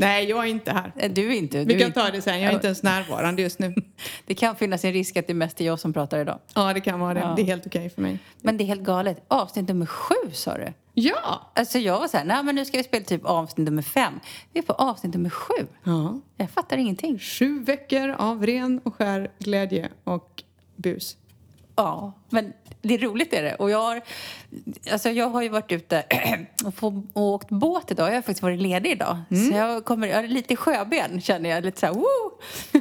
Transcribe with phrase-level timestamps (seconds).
[0.00, 0.92] Nej, jag är inte här.
[0.96, 1.58] Eh, Du är inte.
[1.58, 2.00] Du Vi kan inte.
[2.00, 2.40] ta det sen.
[2.40, 3.74] Jag är inte ens närvarande just nu.
[4.26, 6.38] Det kan finnas en risk att det mest är jag som pratar idag.
[6.54, 7.20] Ja, det kan vara det.
[7.20, 7.32] Ja.
[7.36, 8.18] Det är helt okej för mig.
[8.42, 9.24] Men det är helt galet.
[9.28, 10.72] Avsnitt nummer sju sa du?
[10.94, 11.50] Ja!
[11.54, 14.20] Alltså jag var så här, nej men nu ska vi spela typ avsnitt nummer fem.
[14.52, 15.66] Vi är på avsnitt nummer sju.
[15.84, 16.20] ja.
[16.36, 17.18] Jag fattar ingenting.
[17.18, 20.42] Sju veckor av ren och skär glädje och
[20.76, 21.16] bus.
[21.76, 22.52] Ja, men
[22.82, 23.54] det är roligt är det.
[23.54, 24.00] Och jag har,
[24.92, 26.04] alltså jag har ju varit ute
[26.64, 28.08] och, och åkt båt idag.
[28.08, 29.16] Jag har faktiskt varit ledig idag.
[29.28, 31.64] Så jag kommer, jag har lite sjöben känner jag.
[31.64, 32.30] Lite så här, woo!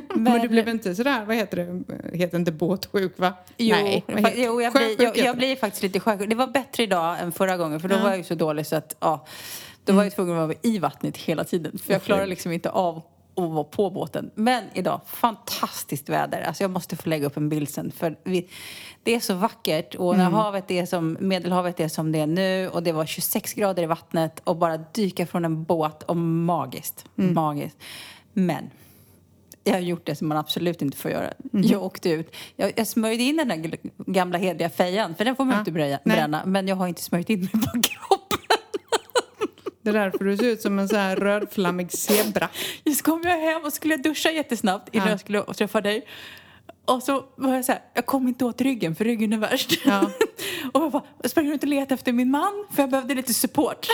[0.16, 3.34] Men, du blev inte sådär, vad heter det, heter inte båtsjuk va?
[3.58, 6.30] Jo, Nej, heter- jo jag, blir, jag, jag blir faktiskt lite sjösjuk.
[6.30, 8.02] Det var bättre idag än förra gången för då Ja.
[8.04, 9.26] var jag ju så dålig så att ja,
[9.86, 11.78] då var jag tvungen att vara i vattnet hela tiden.
[11.86, 13.02] För jag klarar liksom inte av
[13.46, 14.32] att vara på båten.
[14.36, 16.42] Men idag, fantastiskt väder.
[16.42, 18.48] Alltså jag måste få lägga upp en bild sen för vi,
[19.04, 22.70] det är så vackert och när havet är som, Medelhavet är som det är nu
[22.70, 27.06] och det var 26 grader i vattnet och bara dyka från en båt och magiskt,
[27.16, 27.78] magiskt.
[28.34, 28.70] Men
[29.64, 31.34] jag har gjort det som man absolut inte får göra.
[31.52, 32.36] Jag åkte ut.
[32.56, 33.72] Jag, jag smörjde in den där
[34.12, 35.60] gamla hederliga fejan, för den får man Ja.
[35.60, 36.18] inte bröja, Nej.
[36.18, 36.46] bränna.
[36.46, 37.60] Men jag har inte smörjt in mig på.
[39.92, 42.50] Det är därför du ser ut som en sån här rödflammig zebra.
[42.84, 45.12] Just kom jag hem och skulle duscha jättesnabbt innan Ja.
[45.14, 46.06] jag skulle träffa dig.
[46.86, 49.80] Och så var jag så här, jag kom inte åt ryggen för ryggen är värst.
[49.86, 50.02] Ja.
[50.74, 53.34] och jag bara, jag sprang runt och letade efter min man för jag behövde lite
[53.34, 53.88] support.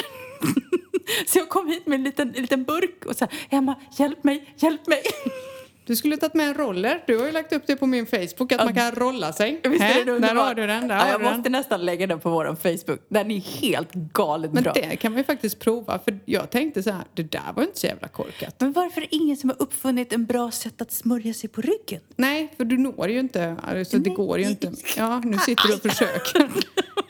[1.28, 4.54] så jag kom hit med en liten, en liten burk och sa, Emma, hjälp mig,
[4.56, 5.02] hjälp mig.
[5.88, 7.04] Du skulle tagit med en roller.
[7.08, 9.60] Du har ju lagt upp det på min Facebook att man kan rolla sig.
[9.64, 9.94] Visst är Hä?
[10.00, 10.38] det Där underbart?
[10.48, 10.88] har du den.
[10.88, 11.52] Där ja, jag måste den.
[11.52, 13.00] nästan lägga den på vår Facebook.
[13.10, 14.74] Den är helt galet Men bra.
[14.74, 16.00] det kan man ju faktiskt prova.
[16.00, 18.56] För jag tänkte så här, det där var inte så jävla korkat.
[18.60, 21.62] Men varför är det ingen som har uppfunnit en bra sätt att smörja sig på
[21.62, 22.02] ryggen?
[22.16, 23.56] Nej, för du når ju inte.
[23.64, 24.72] Alltså, det går ju inte.
[24.98, 26.50] Ja, nu sitter du och försöker.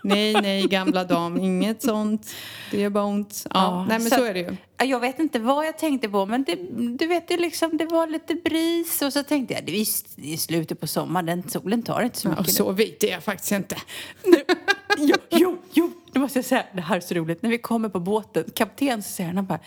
[0.03, 1.37] nej, nej, gamla dam.
[1.37, 2.29] Inget sånt.
[2.71, 3.41] Det gör bara ont.
[3.49, 4.55] Ja, Ja, nej, men så- så är det ju.
[4.77, 6.55] Ja, Jag vet inte vad jag tänkte på, men det,
[6.97, 10.37] du vet, det, liksom, det var lite bris och så tänkte jag, visst, det är
[10.37, 13.23] slutet på sommaren, den solen tar inte så Ja, mycket och så vit är jag
[13.23, 13.75] faktiskt inte.
[14.23, 14.37] nu.
[14.97, 17.41] Jo, jo, jo, det måste jag säga, det här är så roligt.
[17.41, 19.59] När vi kommer på båten, kapten så säger han, han bara,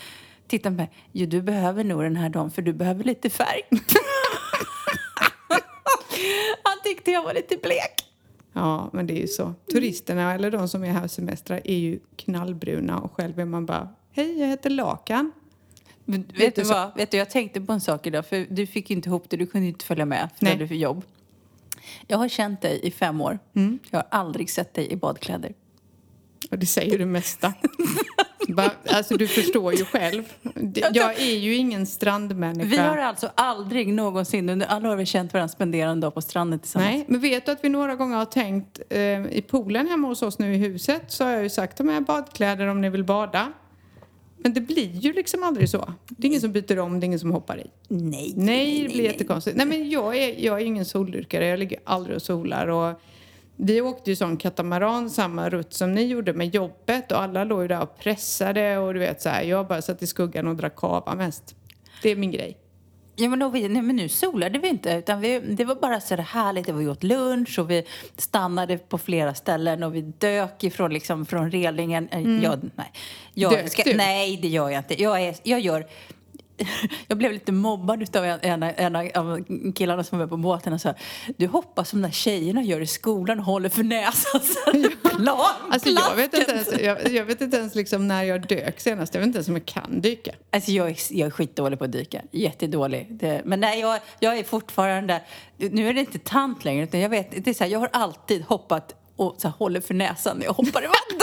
[0.47, 3.63] titta på mig, jo du behöver nog den här dagen för du behöver lite färg.
[6.63, 8.05] han tyckte jag var lite blek.
[8.53, 9.55] Ja, men det är ju så.
[9.73, 13.67] Turisterna, eller de som är här och semestrar, är ju knallbruna och själv är man
[13.67, 15.33] bara, hej, jag heter Lakan.
[16.05, 16.97] Men vet du vad?
[16.97, 19.37] Vet du, jag tänkte på en sak idag, för du fick ju inte ihop det,
[19.37, 20.53] du kunde inte följa med för Nej.
[20.53, 21.05] du hade för jobb.
[22.07, 23.39] Jag har känt dig i fem år.
[23.91, 25.55] Jag har aldrig sett dig i badkläder.
[26.51, 27.55] Och det säger det mesta.
[28.91, 30.23] Alltså du förstår ju själv.
[30.93, 32.69] Jag är ju ingen strandmänniska.
[32.69, 36.21] Vi har alltså aldrig någonsin under alla år vi känt varandra spendera en dag på
[36.21, 36.91] stranden tillsammans.
[36.91, 40.23] Nej, men vet du att vi några gånger har tänkt eh, i poolen hemma hos
[40.23, 43.05] oss nu i huset så har jag ju sagt ta med badkläder om ni vill
[43.05, 43.53] bada.
[44.39, 45.93] Men det blir ju liksom aldrig så.
[46.09, 47.71] Det är ingen som byter om, det är ingen som hoppar i.
[47.89, 49.57] Nej, Nej, det blir jättekonstigt.
[49.57, 51.47] Nej, men jag är, jag är ingen soldyrkare.
[51.47, 52.67] Jag ligger aldrig och solar.
[52.67, 53.01] Och
[53.57, 57.63] vi åkte ju sån katamaran samma rutt som ni gjorde med jobbet och alla låg
[57.63, 59.43] ju där och pressade och du vet så här.
[59.43, 61.55] Jag bara satt i skuggan och drack kava mest.
[62.03, 62.59] Det är min grej.
[63.21, 66.01] Ja, men, då, vi- nej, men nu solade vi inte, utan vi, det var bara
[66.01, 66.69] så härligt.
[66.69, 67.85] Vi åt lunch och vi
[68.17, 72.09] stannade på flera ställen och vi dök ifrån liksom, från relingen.
[72.09, 72.43] Mm.
[72.43, 72.93] Jag, nej.
[73.35, 73.95] Jag Dök du?
[73.95, 75.03] nej, det gör jag inte.
[75.03, 75.87] Jag, är, jag gör...
[77.09, 80.73] Jag blev lite mobbad av en, en, en av killarna som var med på båten
[80.73, 80.95] och sa
[81.37, 84.73] Du hoppas som de där tjejerna gör i skolan och håller för näsan så
[85.17, 88.81] plan, Alltså jag vet inte ens, jag, jag vet inte ens liksom när jag dök
[88.81, 89.15] senast.
[89.15, 90.33] Jag vet inte ens om jag kan dyka.
[90.51, 92.23] Alltså jag är, jag är skitdålig på att dyka.
[92.31, 93.07] Jättedålig.
[93.11, 95.23] Det, men nej, jag, jag är fortfarande...
[95.57, 97.45] Nu är det inte tant längre, utan jag vet...
[97.45, 100.45] Det är så här, jag har alltid hoppat och så här, håller för näsan när
[100.45, 101.18] jag hoppar i vattnet.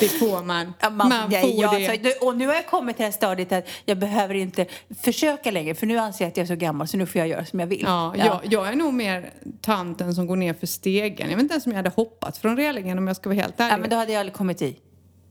[0.00, 0.74] Det får man.
[0.80, 1.88] Ja, man, man nej, får ja, det.
[1.88, 4.66] alltså, och nu har jag kommit till det här stadiet att jag behöver inte
[5.02, 7.28] försöka längre, för nu anser jag att jag är så gammal så nu får jag
[7.28, 7.82] göra som jag vill.
[7.82, 11.30] Ja, Jag, jag är nog mer tanten som går ner för stegen.
[11.30, 13.60] Jag vet inte ens om jag hade hoppat från relingen om jag ska vara helt
[13.60, 13.72] ärlig.
[13.72, 14.76] Ja, men då hade jag aldrig kommit i.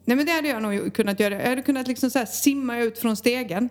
[0.06, 1.41] Nej men det hade jag nog kunnat göra.
[1.41, 3.69] Jag hade kunnat liksom så simma ut från stegen.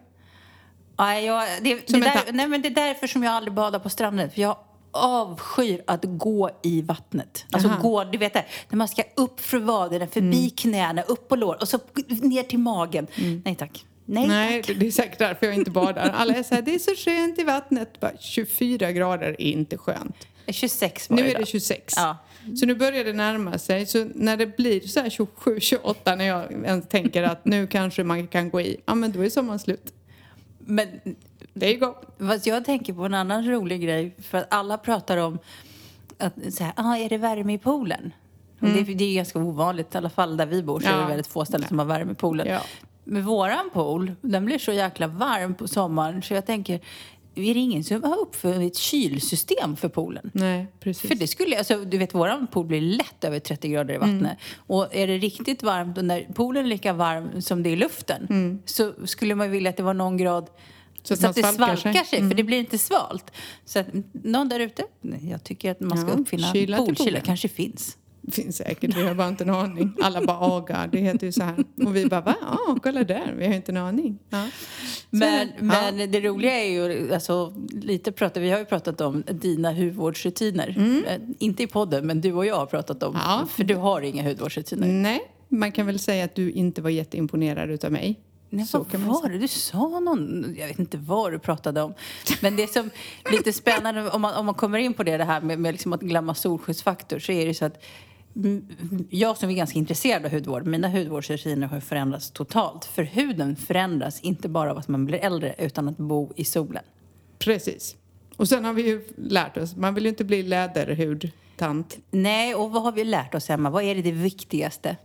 [0.99, 3.89] Nej, jag, det, det, där, nej, men det är därför som jag aldrig badar på
[3.89, 4.31] stranden.
[4.31, 4.57] För jag
[4.91, 7.45] avskyr att gå i vattnet.
[7.51, 7.79] Alltså Jaha.
[7.81, 10.51] gå, du vet det, när man ska upp för vaderna, förbi Mm.
[10.51, 11.79] knäna, upp på lår och så
[12.09, 13.07] ner till magen.
[13.45, 13.85] Nej tack.
[14.05, 14.77] Nej, Nej, tack.
[14.81, 16.11] det är säkert därför jag inte badar.
[16.15, 18.01] Alla är så här, det är så skönt i vattnet.
[18.01, 20.17] Bara, 24 grader är inte skönt.
[20.49, 21.47] 26 var Nu det är det då.
[21.47, 21.95] 26.
[21.97, 22.17] Ja.
[22.61, 23.87] Så nu börjar det närma sig.
[23.87, 28.05] Så när det blir så här 27, 28 när jag ens tänker att nu kanske
[28.05, 28.77] man kan gå i.
[28.87, 29.93] Ja men då är sommaren slut.
[30.61, 30.89] Men
[31.55, 32.17] Det är gott.
[32.19, 34.15] Fast jag tänker på en annan rolig grej.
[34.23, 35.39] För att alla pratar om
[36.19, 38.13] att så här, ah, är det värme i poolen?
[38.61, 40.99] Och det, det är ganska ovanligt, i alla fall där vi bor så är Ja.
[40.99, 42.47] det väldigt få ställen som har värme i poolen.
[42.47, 42.61] Ja.
[43.05, 46.81] Men våran pool, den blir så jäkla varm på sommaren så jag tänker,
[47.35, 50.31] är det ingen som har uppfunnit ett kylsystem för poolen?
[50.35, 51.09] Nej, precis.
[51.09, 54.21] För det skulle, alltså, du vet våran pool blir lätt över 30 grader i vattnet.
[54.21, 54.37] Mm.
[54.57, 57.77] Och är det riktigt varmt och när poolen är lika varm som det är i
[57.77, 60.49] luften så skulle man vilja att det var någon grad
[61.01, 61.17] Mm.
[61.17, 62.05] Så så, att det svalkar sig.
[62.05, 63.31] sig, för det blir inte svalt.
[63.65, 64.83] Så att någon där ute,
[65.31, 67.97] jag tycker att man ska Ja, uppfinna poolkyla, kanske finns.
[68.33, 69.93] Finns säkert, vi har bara inte en aning.
[70.03, 71.65] Alla bara aga, det heter ju så här.
[71.87, 72.35] Och vi bara va?
[72.41, 74.19] Ja, kolla där, vi har inte en aning.
[74.31, 74.47] Ja.
[75.11, 75.53] Så Men, är det.
[75.97, 81.03] men det roliga är ju, alltså, lite pratar, vi har ju pratat om dina hudvårdsrutiner.
[81.07, 83.23] Eh, Inte i podden, men du och jag har pratat om, Mm.
[83.27, 83.47] Ja.
[83.51, 84.87] för du har inga hudvårdsrutiner.
[84.89, 88.21] Nej, man kan väl säga att du inte var jätteimponerad utav mig.
[88.53, 89.39] Nej, Så vad var det?
[89.39, 90.55] Du sa någon...
[90.59, 91.95] Jag vet inte vad du pratade om.
[92.41, 92.91] Men det som
[93.25, 95.75] är lite spännande, om man, om man kommer in på det, det här med, med
[95.75, 97.85] liksom att glömma solskyddsfaktor, så är det så att mm,
[99.11, 102.85] jag som är ganska intresserad av hudvård, mina hudvårdsrutiner har förändrats totalt.
[102.85, 106.83] För huden förändras inte bara av att man blir äldre, utan att bo i solen.
[107.39, 107.97] Precis.
[108.37, 111.99] Och sen har vi ju lärt oss, man vill ju inte bli läderhudtant.
[112.11, 113.71] Nej, och vad har vi lärt oss, Emma?
[113.71, 114.97] Vad är det, det viktigaste?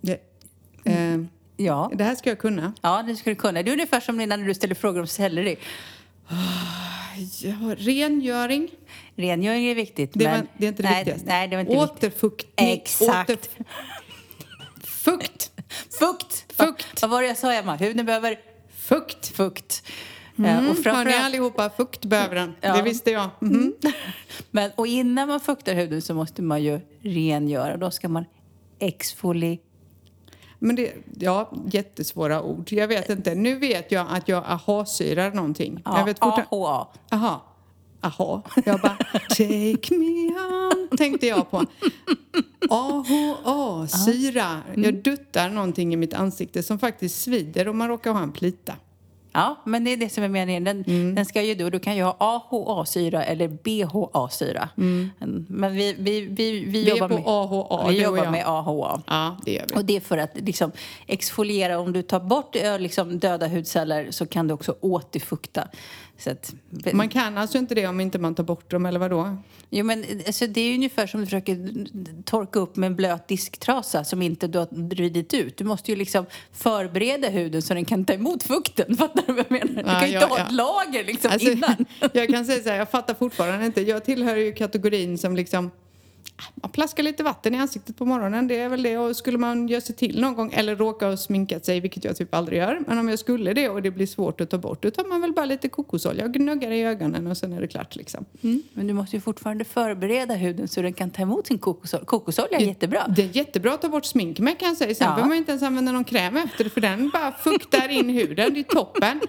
[0.00, 0.20] Det,
[0.84, 1.18] eh,
[1.56, 1.90] Ja.
[1.94, 2.72] det här ska jag kunna.
[2.82, 3.62] Ja, det skulle du kunna.
[3.62, 5.56] Det är ungefär som när du ställer frågor om selleri.
[7.40, 8.68] Ja, rengöring,
[9.16, 10.40] Rengöring är viktigt, det, men...
[10.40, 11.28] var, det är inte det nej, viktigaste.
[11.28, 11.76] Nej, det var inte.
[11.76, 12.68] Återfuktning.
[12.70, 13.30] Exakt.
[13.30, 13.64] Återf-
[14.82, 15.50] fukt.
[15.98, 16.52] Fukt!
[16.56, 17.02] Fukt.
[17.02, 17.76] Vad var det jag sa, Emma?
[17.76, 18.38] Huden behöver
[18.76, 19.26] Fukt.
[19.26, 19.82] fukt.
[20.38, 22.54] Mm, Eh, och framförallt, allihopa, fukt behöver den.
[22.60, 22.76] Ja.
[22.76, 23.30] Det visste jag.
[23.40, 23.74] Mhm.
[24.50, 27.76] men, och innan man fuktar huden så måste man ju rengöra.
[27.76, 28.24] Då ska man
[28.78, 29.58] exfoliera.
[30.64, 32.72] Men det, ja, jättesvåra ord.
[32.72, 33.34] Jag vet inte.
[33.34, 35.82] Nu vet jag att jag aha-syrar någonting.
[35.84, 36.22] jag vet.
[36.22, 36.88] AHA.
[37.12, 37.44] Aha.
[38.00, 38.42] Aha.
[38.64, 38.96] Jag bara,
[39.28, 41.64] take me on, tänkte jag på.
[42.68, 44.62] AHA, syra.
[44.74, 48.74] Jag duttar någonting i mitt ansikte som faktiskt svider om man råkar ha en plita.
[49.34, 50.64] Ja, men det är det som är meningen.
[50.64, 51.14] Den, Mm.
[51.14, 54.68] den ska ju du, du kan ju ha AHA-syra eller BHA-syra.
[55.48, 56.72] Men vi, vi, vi, vi, Mm.
[56.72, 59.02] Vi är jobbar, med, AHA, vi jobbar med AHA.
[59.06, 59.76] Ja, det gör vi.
[59.76, 60.72] Och det är för att liksom,
[61.06, 65.68] exfoliera, om du tar bort liksom, döda hudceller så kan du också återfukta.
[66.26, 66.54] Att,
[66.92, 69.36] Man kan alltså inte det om inte man tar bort dem, eller vadå?
[69.70, 71.86] Jo, men alltså, det är ungefär som du försöker
[72.24, 75.56] torka upp med en blöt disktrasa som inte du har vridit ut.
[75.56, 78.96] Du måste ju liksom förbereda huden så den kan ta emot fukten.
[78.96, 79.82] Fattar du jag menar?
[79.82, 81.86] Du Ja, kan ju ja, inte ha ett lager liksom Alltså, innan.
[82.12, 83.80] jag kan säga så här, jag fattar fortfarande inte.
[83.82, 85.70] Jag tillhör ju kategorin som liksom
[86.54, 88.98] man plaskar lite vatten i ansiktet på morgonen, det är väl det.
[88.98, 92.16] Och skulle man göra sig till någon gång eller råka ha sminkat sig, vilket jag
[92.16, 92.80] typ aldrig gör.
[92.86, 95.20] Men om jag skulle det och det blir svårt att ta bort, då tar man
[95.20, 98.24] väl bara lite kokosolja och gnuggar i ögonen och sen är det klart liksom.
[98.42, 98.62] Mm.
[98.72, 102.04] Men du måste ju fortfarande förbereda huden så den kan ta emot sin kokosolja.
[102.06, 103.06] Kokosolja är jättebra.
[103.16, 104.94] Det är jättebra att ta bort smink med kan jag säga.
[104.94, 105.10] Sen Ja.
[105.10, 108.54] behöver man inte ens använda någon kräm efter för den bara fuktar in huden.
[108.54, 109.20] Det är toppen.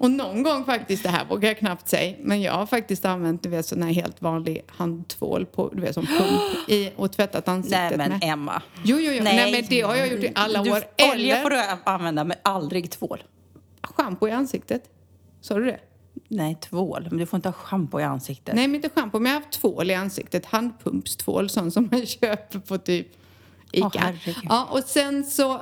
[0.00, 3.42] Och någon gång faktiskt, det här vågar jag knappt säga, men jag har faktiskt använt
[3.42, 7.48] du vet, sån här helt vanlig handtvål på, du vet som pump i och tvättat
[7.48, 8.20] ansiktet Nej men med.
[8.22, 8.62] Emma.
[8.84, 9.22] Jo, jo, jo.
[9.22, 9.52] Nej.
[9.52, 10.76] men det har jag gjort i alla du, år.
[10.76, 13.22] Olja Eller får du använda men aldrig tvål.
[13.82, 14.82] schampo i ansiktet.
[15.40, 15.78] Sa du det?
[16.28, 17.06] Nej, tvål.
[17.10, 18.54] Men du får inte ha schampo i ansiktet.
[18.54, 20.46] Nej, men inte schampo, men jag har haft tvål i ansiktet.
[20.46, 23.06] Handpumpstvål, sån som man köper på typ
[23.72, 23.86] Ica.
[23.86, 24.36] Åh, herregud.
[24.42, 25.60] ja, och sen så...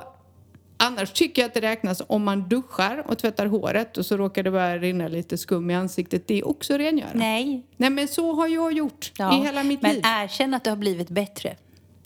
[0.85, 4.43] Annars tycker jag att det räknas om man duschar och tvättar håret och så råkar
[4.43, 6.27] det bara rinna lite skum i ansiktet.
[6.27, 7.09] Det är också rengöra.
[7.13, 7.65] Nej.
[7.77, 10.01] Nej, men så har jag gjort Ja, i hela mitt men liv.
[10.05, 11.55] erkänn att det har blivit bättre.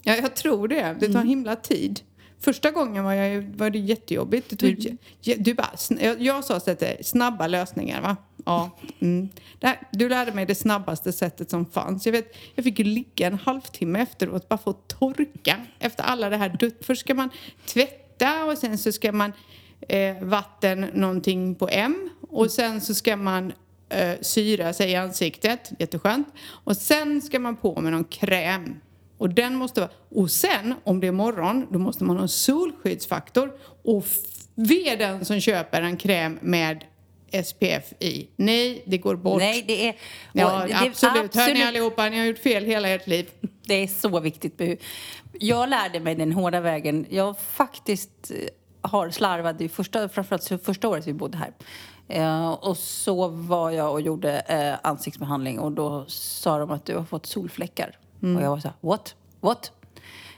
[0.03, 0.95] Ja, jag tror det.
[0.99, 1.99] Det tar himla tid.
[2.39, 4.49] Första gången var, jag, var det jättejobbigt.
[4.49, 8.17] Det tog, ja, du bara, jag, jag sa så att det är snabba lösningar, va?
[8.45, 8.69] Ja.
[8.99, 9.29] Mm.
[9.61, 12.05] Här, du lärde mig det snabbaste sättet som fanns.
[12.05, 16.29] Jag, vet, jag fick ju ligga en halvtimme efteråt bara för att torka efter alla
[16.29, 16.71] det här.
[16.83, 17.29] Först ska man
[17.65, 18.06] tvätta
[18.51, 19.33] och sen så ska man
[19.89, 23.53] eh, vatten någonting på M och sen så ska man
[23.89, 26.27] eh, syra sig i ansiktet, jätteskönt.
[26.47, 28.75] Och sen ska man på med någon kräm.
[29.17, 29.91] Och den måste vara...
[30.09, 33.51] Och sen, om det är morgon, då måste man ha en solskyddsfaktor.
[33.83, 34.17] Och f-
[34.55, 36.83] ve den som köper en kräm med
[37.31, 38.27] SPF i.
[38.35, 39.39] Nej, det går bort.
[39.39, 39.95] Nej, det är...
[40.33, 41.35] Ja, det är absolut.
[41.35, 43.29] Hör ni allihopa, ni har gjort fel hela ert liv.
[43.65, 44.61] Det är så viktigt.
[45.33, 47.05] Jag lärde mig den hårda vägen.
[47.09, 48.37] Jag faktiskt eh,
[48.81, 51.53] har slarvat i första, framförallt första året vi bodde här.
[52.07, 56.95] Eh, och så var jag och gjorde eh, ansiktsbehandling och då sa de att du
[56.95, 57.97] har fått solfläckar.
[58.23, 58.37] Mm.
[58.37, 59.15] Och jag var så här, what?
[59.39, 59.71] What?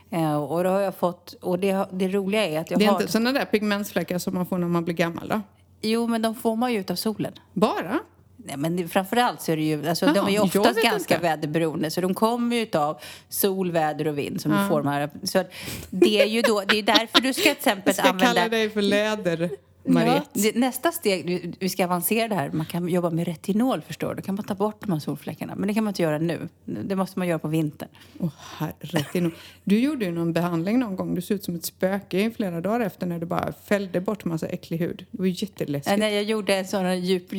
[0.09, 2.91] Eh, och då har jag fått, och det, det roliga är att jag Det är
[2.91, 3.01] har...
[3.01, 5.41] inte sådana där pigmentsfläckar som man får när man blir gammal då?
[5.81, 7.33] Jo, men de får man ju ut av solen.
[7.53, 7.99] Bara?
[8.45, 11.27] Nej, men framförallt så är det ju, alltså, Jaha, de är ju oftast ganska inte.
[11.27, 15.09] väderberoende så de kommer ju utav sol, väder och vind som får de här.
[15.23, 15.43] Så
[15.89, 18.33] det är ju då, det är därför du ska till exempel Jag ska använda...
[18.33, 20.29] kalla dig för läder, Ja, Mariette.
[20.33, 21.25] det, nästa steg,
[21.59, 24.15] vi- ska avancera det här, man kan jobba med retinol förstår du.
[24.15, 25.55] Då kan man ta bort de här solfläckarna.
[25.55, 26.49] Men det kan man inte göra nu.
[26.65, 27.89] Det måste man göra på vintern.
[28.19, 29.31] Åh, herregud.
[29.63, 31.15] Du gjorde ju någon behandling någon gång.
[31.15, 34.25] Du såg ut som ett spöke i flera dagar efter när du bara fällde bort
[34.25, 35.05] massa äcklig hud.
[35.11, 35.99] Det var ju Ja, jätteläskigt.
[35.99, 37.29] när jag gjorde en sån djup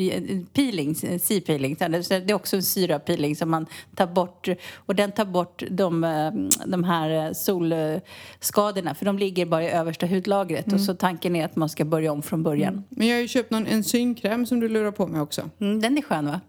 [0.53, 1.77] peeling, C-peeling.
[1.79, 4.49] Det är också en syrapeeling som man tar bort.
[4.75, 6.31] Och den tar bort de, eh,
[6.67, 8.95] de här solskadorna.
[8.95, 10.73] För de ligger bara i översta hudlagret.
[10.73, 12.85] Och så tanken är att man ska börja om från början.
[12.89, 15.51] Men jag har ju köpt någon enzynkräm som du lurar på mig också.
[15.61, 16.41] Mm, den är skön va?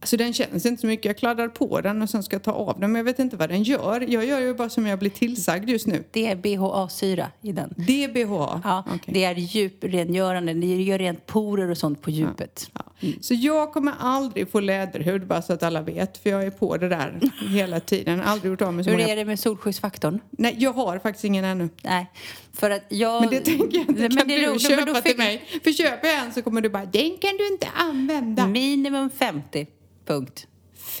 [0.00, 1.04] Alltså den känns inte så mycket.
[1.04, 2.92] Jag kladdar på den och sen ska jag ta av den.
[2.92, 4.00] Men jag vet inte vad den gör.
[4.08, 6.04] Jag gör ju bara som jag blir tillsagd just nu.
[6.10, 7.68] Det är BHA-syra i den.
[7.76, 8.32] DBH.
[8.64, 9.14] Ja, Okej.
[9.14, 10.54] Det är djuprengörande.
[10.54, 12.70] Det gör rent porer och sånt på djupet.
[12.72, 12.82] Ja.
[13.20, 16.18] Så jag kommer aldrig få läderhud, bara så att alla vet.
[16.18, 18.20] För jag är på det där hela tiden.
[18.20, 19.08] Aldrig gjort av mig så Hur många...
[19.08, 20.20] är det med solskyddsfaktorn?
[20.30, 21.68] Nej, jag har faktiskt ingen ännu.
[21.82, 22.10] Nej,
[22.58, 23.20] för att jag...
[23.20, 24.08] Men det tänker jag inte.
[24.16, 25.60] Kan det du köpa då till fick- mig?
[25.64, 28.46] För köper jag en så kommer du bara, den kan du inte använda.
[28.46, 29.66] Minimum 50,
[30.06, 30.46] punkt.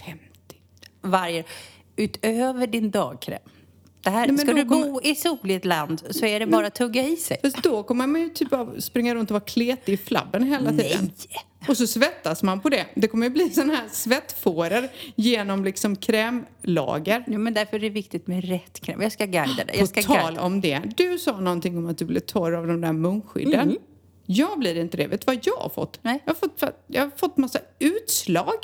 [0.06, 0.24] 50.
[1.00, 1.44] Varje...
[1.96, 3.38] Utöver din dagkräm.
[4.02, 6.66] Det här, Nej, men ska du kommer- bo i soligt land så är det bara
[6.66, 7.38] att tugga i sig.
[7.42, 10.70] Fast då kommer man ju typ av springa runt och vara kletig i flabben hela
[10.70, 11.10] tiden.
[11.28, 11.44] Nej!
[11.68, 12.86] Och så svettas man på det.
[12.94, 17.24] Det kommer ju bli sån här svettfåror genom liksom krämlager.
[17.26, 19.02] Jo, men därför är det viktigt med rätt kräm.
[19.02, 19.74] Jag ska guida dig.
[19.74, 20.42] På Jag ska tal guida.
[20.42, 20.82] om det.
[20.96, 23.76] Du sa någonting om att du blev torr av de där munskydden.
[24.26, 25.06] Jag blir inte det.
[25.06, 25.98] Vet du vad jag har fått?
[26.02, 26.22] Nej.
[26.24, 28.54] Jag har fått, jag har fått massa utslag.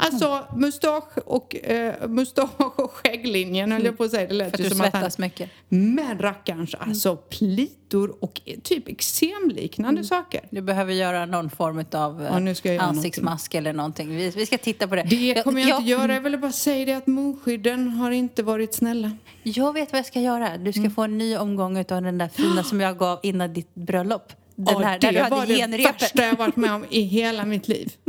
[0.00, 4.28] Alltså mustasch och, eh, mustasch och skägglinjen höll jag på att säga.
[4.28, 5.10] Det lät För ju som att han...
[5.18, 5.50] mycket.
[5.68, 10.40] Men rackarns, alltså plitor och typ eksemliknande saker.
[10.50, 14.16] Du behöver göra någon form av Ja, jag göra ansiktsmask eller någonting.
[14.16, 15.02] Vi, vi ska titta på det.
[15.02, 16.14] Det kommer jag, inte jag, göra.
[16.14, 19.12] Jag ville bara säga det att munskydden har inte varit snälla.
[19.42, 20.58] Jag vet vad jag ska göra.
[20.58, 23.74] Du ska få en ny omgång av den där fina som jag gav innan ditt
[23.74, 24.32] bröllop.
[24.66, 26.02] Den Ja, här, där det du var det genrepet.
[26.02, 27.92] värsta jag varit med om i hela mitt liv.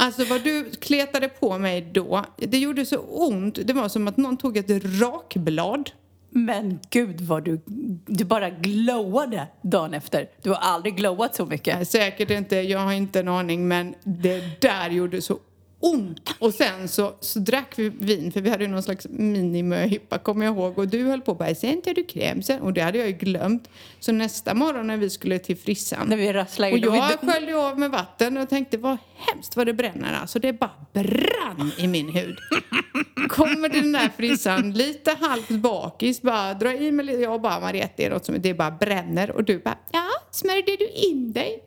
[0.00, 3.58] Alltså vad du kletade på mig då, det gjorde så ont.
[3.64, 5.90] Det var som att någon tog ett rakblad.
[6.30, 7.60] Men gud vad du,
[8.06, 10.28] du bara glowade dagen efter.
[10.42, 11.76] Du har aldrig glowat så mycket.
[11.76, 15.38] Nej, säkert inte, jag har inte en aning, men det där gjorde så
[15.80, 16.34] ont.
[16.38, 20.44] Och sen så, så drack vi vin, för vi hade ju någon slags minimöhippa, kommer
[20.44, 20.78] jag ihåg.
[20.78, 22.60] Och du höll på bara, sen tar du kräm sen.
[22.62, 23.68] Och det hade jag ju glömt.
[24.00, 26.08] Så nästa morgon när vi skulle till frissan.
[26.08, 26.78] När vi rasslade Och.
[26.78, 30.12] Och jag vi- sköljde av med vatten och tänkte vad hemskt vad det bränner.
[30.20, 32.36] Alltså det bara brann i min hud.
[33.28, 37.18] Kommer den där frissan lite halvt bakis, bara dra i mig lite.
[37.18, 39.30] Jag bara Mariette, det är något som det bara bränner.
[39.30, 41.62] Och du bara, ja, smörjde du in dig?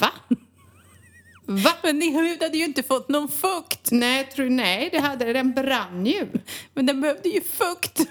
[0.00, 0.10] Va?
[1.50, 1.70] Va?
[1.82, 3.88] Men din hud hade ju inte fått någon fukt.
[3.90, 5.32] Nej, tror, nej, det hade det.
[5.32, 6.26] Den brann ju.
[6.74, 8.00] Men den behövde ju fukt.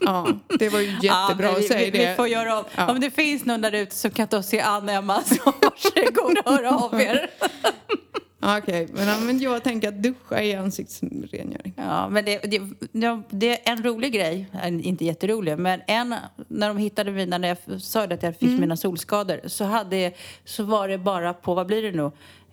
[0.00, 2.10] Ja, det var ju jättebra Ja, att säga det.
[2.10, 2.64] Vi får göra om.
[2.74, 2.90] Ja.
[2.90, 6.52] Om det finns någon där ute som kan ta sig an Emma så varsågod och
[6.52, 7.30] höra av er.
[8.44, 11.74] Okej, men, ja, men jag tänker att duscha är ansiktsrengöring.
[11.76, 12.58] Ja, men det, det,
[12.92, 16.14] det, det är en rolig grej, en- inte jätterolig, men en,
[16.48, 20.12] när de hittade mina, när jag sa att jag fick mina solskador, så, hade,
[20.44, 22.10] så var det bara på, vad blir det nu,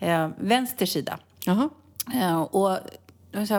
[0.08, 1.20] eh, vänster sida.
[1.46, 1.70] Jaha.
[2.14, 2.78] Eh, och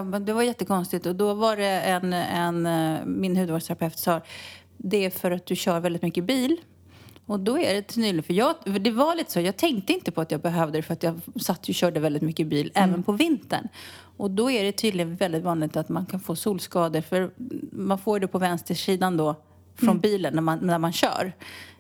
[0.04, 4.20] men det var jättekonstigt och då var det en, en eh, min hudvårdsterapeut sa,
[4.76, 6.56] det är för att du kör väldigt mycket bil.
[7.30, 10.10] Och då är det tydligen, för jag, för det var lite så, jag tänkte inte
[10.10, 13.02] på att jag behövde det för att jag satt och körde väldigt mycket bil även
[13.02, 13.68] på vintern.
[14.16, 17.30] Och då är det tydligen väldigt vanligt att man kan få solskador för
[17.72, 19.34] man får det på vänstersidan då
[19.75, 21.32] från bilen när man, när man kör.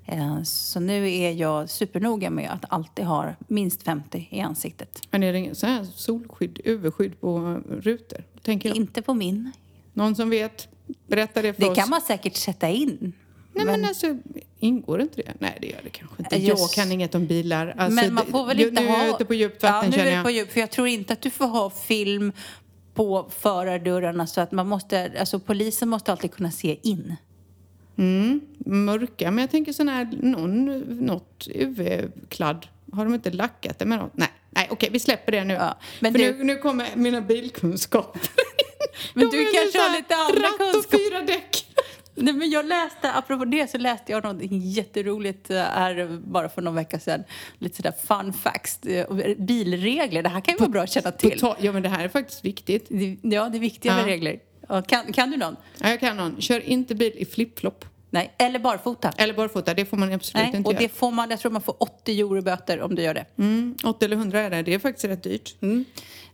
[0.06, 5.02] Eh, Så nu är jag supernoga med att alltid ha minst 50 i ansiktet.
[5.10, 8.24] Men är det ingen så här solskydd, överskydd på rutor?
[8.42, 8.76] Tänker jag.
[8.76, 9.52] Inte på min.
[9.92, 10.68] Någon som vet?
[11.06, 11.78] Berätta det för Det oss.
[11.78, 13.12] kan man säkert sätta in.
[13.52, 14.16] Nej men, alltså,
[14.58, 15.32] ingår inte det?
[15.38, 16.36] Nej det gör det kanske inte.
[16.36, 17.74] Just- Jag kan inget om bilar.
[17.78, 18.96] Alltså, men man får väl nu- inte nu ha...
[18.96, 20.24] är jag ute på djupt ja, vatten nu känner är jag.
[20.24, 22.32] på djup, för jag tror inte att du får ha film
[22.94, 27.16] på förardörrarna så att man måste, alltså polisen måste alltid kunna se in.
[27.98, 30.64] Mm, mörka, men jag tänker sån här, någon,
[31.06, 32.66] något UV-kladd.
[32.92, 34.12] Har de inte lackat det med något?
[34.16, 35.54] Nej, nej okej vi släpper det nu.
[35.54, 38.20] Ja, men för du- nu, nu kommer mina bilkunskaper.
[39.14, 40.78] Men De du kanske har lite andra ratt kunskaper.
[40.78, 41.66] och fyra däck.
[42.20, 46.62] Nej, men jag läste, apropå det, så läste jag något jätteroligt eh, här bara för
[46.62, 47.24] någon vecka sedan.
[47.58, 48.78] Lite sådär fun facts.
[48.86, 51.40] eh, Bilregler, det här kan ju vara bra att känna till.
[51.40, 52.86] ta- ja men det här är faktiskt viktigt.
[52.88, 54.06] Det- Ja, det är viktiga Ja.
[54.06, 54.38] regler.
[54.86, 55.56] Kan, kan du någon?
[55.80, 56.40] Ja, jag kan någon.
[56.40, 57.84] Kör inte bil i flipflop.
[58.10, 59.12] Nej, eller barfota.
[59.16, 60.82] Eller barfota, det får man absolut Nej, inte och göra.
[60.82, 63.24] det får man, jag tror man får 80 euro böter om du gör det.
[63.38, 65.54] Mm, 80 eller 100 är det, det är faktiskt rätt dyrt.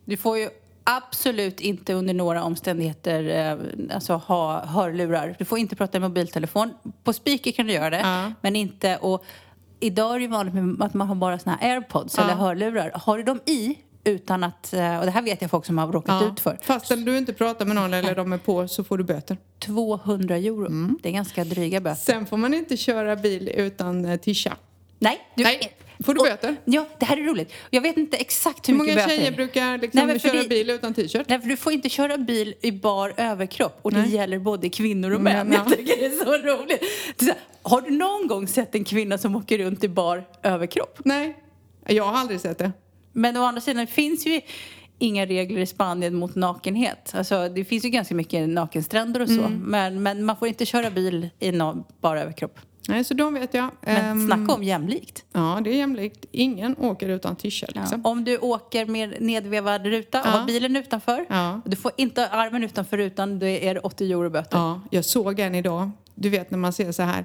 [0.04, 0.48] Du får ju
[0.86, 3.28] absolut inte under några omständigheter
[3.88, 5.36] eh, alltså, ha hörlurar.
[5.38, 6.70] Du får inte prata i mobiltelefon.
[7.04, 8.32] På speaker kan du göra det, Ja.
[8.40, 8.96] men inte...
[8.96, 9.24] Och
[9.80, 12.90] idag är det vanligt med att man har bara såna här airpods eller hörlurar.
[12.94, 14.72] Har du dem i utan att...
[14.72, 16.28] eh, Och det här vet jag folk som har råkat Ja.
[16.32, 16.58] ut för.
[16.62, 19.36] Fastän du inte pratar med någon eller de är på så får du böter.
[19.58, 20.66] 200 euro.
[20.66, 20.98] Mm.
[21.02, 22.00] Det är ganska dryga böter.
[22.00, 24.56] Sen får man inte köra bil utan eh, tischa.
[24.98, 26.56] Nej, du, Nej, får du och- böter?
[26.64, 27.52] Ja, det här är roligt.
[27.70, 29.16] Jag vet inte exakt hur, Hur mycket många böter.
[29.18, 31.28] tjejer brukar liksom Nej, men köra det- bil utan t-shirt?
[31.28, 34.10] Nej, för du får inte köra bil i bar överkropp och det Nej.
[34.14, 35.52] gäller både kvinnor och Men, män.
[35.52, 35.64] ja.
[35.68, 36.82] Jag tycker det är så roligt.
[37.20, 40.98] Så har du någon gång sett en kvinna som åker runt i bar överkropp?
[41.04, 41.36] Nej,
[41.86, 42.72] jag har aldrig sett det.
[43.12, 44.40] Men å andra sidan det finns ju
[44.98, 47.12] inga regler i Spanien mot nakenhet.
[47.14, 49.40] Alltså, det finns ju ganska mycket nakenstränder och så.
[49.40, 49.52] Mm.
[49.58, 52.58] Men, men man får inte köra bil i no, bar överkropp.
[52.88, 53.70] Nej, så de vet jag.
[53.80, 55.24] Men Ehm, snacka om jämlikt.
[55.32, 56.24] Ja, det är jämlikt.
[56.32, 58.06] Ingen åker utan tischa liksom.
[58.06, 60.30] Om du åker med nedvevad ruta och Ja.
[60.30, 61.26] har bilen utanför.
[61.28, 61.60] Ja.
[61.64, 64.58] Du får inte armen utanför rutan, då är det 80 euro böter.
[64.58, 65.90] Ja, jag såg en idag.
[66.14, 67.24] Du vet när man ser så här.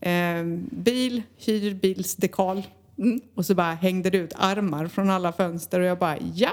[0.00, 2.62] Eh, bil, hyrbilsdekal.
[2.98, 3.20] Mm.
[3.34, 6.50] Och så bara hängde det ut armar från alla fönster och jag bara ja.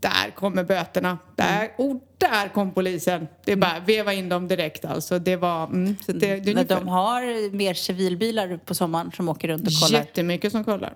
[0.00, 1.18] Där kommer böterna.
[1.36, 1.90] Där, Mm.
[1.90, 3.28] Och där kom polisen.
[3.44, 5.18] Det är bara veva in dem direkt alltså.
[5.18, 5.64] Det var...
[5.64, 9.66] Mm, så det, det är Men de har mer civilbilar på sommaren som åker runt
[9.66, 9.98] och kollar.
[10.00, 10.94] jättemycket som kollar.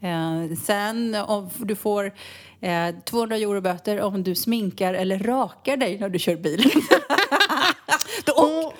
[0.00, 2.12] Eh, sen om du får
[2.60, 6.64] eh, 200 euro böter om du sminkar eller rakar dig när du kör bil.
[8.36, 8.74] Och!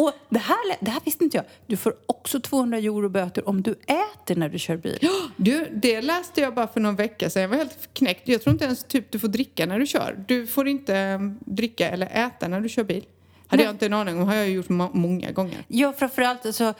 [0.00, 1.46] Och det, här, det här visste inte jag.
[1.66, 5.08] Du får också 200 euro böter om du äter när du kör bil.
[5.36, 7.42] Du, det läste jag bara för någon vecka sedan.
[7.42, 8.28] Jag var helt knäckt.
[8.28, 10.24] Jag tror inte ens typ du får dricka när du kör.
[10.28, 13.04] Du får inte um, dricka eller äta när du kör bil.
[13.46, 13.66] Hade Nej.
[13.66, 14.28] jag inte en aning om.
[14.28, 15.64] har jag gjort må- många gånger.
[15.68, 16.74] Ja, framförallt alltså,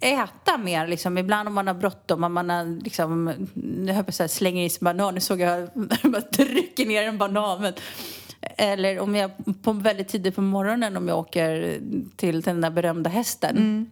[0.00, 0.86] äta mer.
[0.86, 1.18] Liksom.
[1.18, 3.34] Ibland om man har bråttom, om man har, liksom,
[3.86, 5.14] jag höll på att säga, slänger i sig banan.
[5.14, 5.68] Nu såg jag
[6.02, 7.62] bara trycker ner en banan.
[7.62, 7.72] Men,
[8.40, 9.30] eller om jag
[9.62, 11.80] på väldigt tidigt på morgonen om jag åker
[12.16, 13.90] till den där berömda hästen.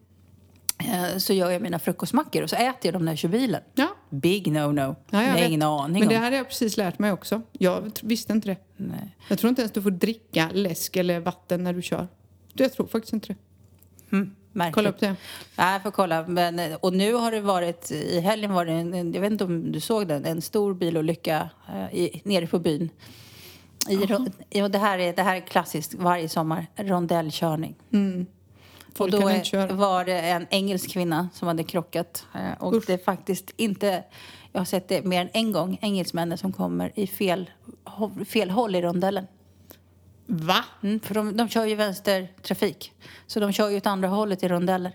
[0.78, 3.61] eh, Så gör jag mina frukostmackor och så äter jag dem när jag kör bilen.
[3.74, 3.88] Ja.
[4.11, 4.96] Big no-no.
[5.11, 7.42] Ja, jag ingen aning Men det här har jag precis lärt mig också.
[7.52, 8.56] Jag visste inte det.
[8.76, 9.16] Nej.
[9.28, 12.08] Jag tror inte ens du får dricka läsk eller vatten när du kör.
[12.52, 13.37] Jag tror faktiskt inte det.
[14.16, 14.74] Mm, märkligt.
[14.74, 15.16] Kolla upp det.
[15.56, 16.26] Nej, jag får kolla.
[16.28, 19.44] Men, eh, och nu har det varit, i helgen var det en jag vet inte
[19.44, 22.90] om du såg den, en stor bilolycka eh, i, nere på byn.
[23.88, 24.06] I,
[24.50, 27.74] ja, det, här är, det här är klassiskt varje sommar, rondellkörning.
[27.92, 28.26] Mm.
[28.98, 32.26] Och då är, var det en engelsk kvinna som hade krockat.
[32.34, 32.84] eh, Och Usch.
[32.86, 34.04] det är faktiskt inte,
[34.52, 37.50] jag har sett det mer än en gång, engelsmännen som kommer i fel,
[38.28, 39.26] fel håll i rondellen.
[40.26, 40.64] Va?
[40.82, 42.92] Mm, för de, de kör ju vänstertrafik.
[43.26, 44.92] Så de kör ju åt andra hållet i rondeller.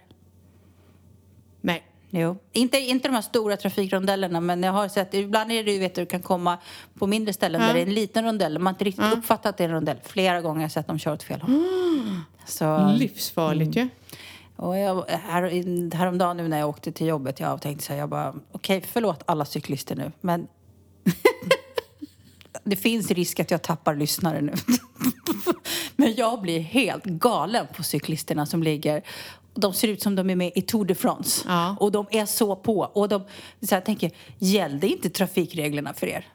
[2.15, 2.37] Jo.
[2.51, 5.95] Inte, inte de här stora trafikrondellerna, men jag har sett, ibland är det ju, vet
[5.95, 6.57] du, kan komma
[6.99, 7.67] på mindre ställen Ja.
[7.67, 8.53] där det är en liten rondell.
[8.59, 9.97] Man har inte riktigt uppfattat att det är en rondell.
[10.03, 11.63] Flera gånger har jag sett dem köra åt fel håll.
[12.45, 13.87] Så, Livsfarligt ju.
[14.55, 18.09] och jag, här, häromdagen nu när jag åkte till jobbet, jag tänkte så här, jag
[18.09, 20.47] bara, okej, förlåt alla cyklister nu, men
[22.63, 24.53] det finns risk att jag tappar lyssnare nu.
[25.95, 29.01] Men jag blir helt galen på cyklisterna som ligger
[29.53, 31.45] de ser ut som de är med i Tour de France.
[31.47, 31.75] Ja.
[31.79, 32.79] Och de är så på.
[32.79, 33.21] Och de,
[33.61, 36.27] så jag tänker, gällde inte trafikreglerna för er?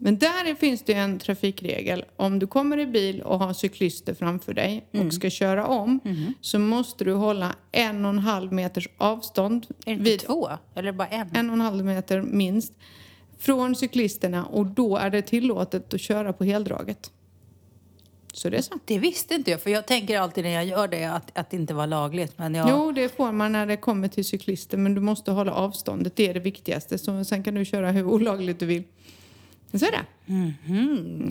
[0.00, 2.04] Men där finns det en trafikregel.
[2.16, 5.06] Om du kommer i bil och har cyklister framför dig Mm.
[5.06, 6.00] och ska köra om
[6.40, 9.66] så måste du hålla en och en halv meters avstånd.
[9.68, 10.48] Är det inte vid två?
[10.74, 11.28] Eller bara en?
[11.34, 12.72] en och en halv meter minst
[13.38, 17.10] från cyklisterna och då är det tillåtet att köra på heldraget.
[18.38, 18.74] Så det är så.
[18.84, 21.56] Det visste inte jag, för jag tänker alltid när jag gör det att, att det
[21.56, 22.38] inte var lagligt.
[22.38, 25.52] Men jag, Jo, det får man när det kommer till cyklister men du måste hålla
[25.52, 26.16] avståndet.
[26.16, 26.98] Det är det viktigaste.
[26.98, 28.82] Så sen kan du köra hur olagligt du vill.
[29.74, 30.04] Så är det.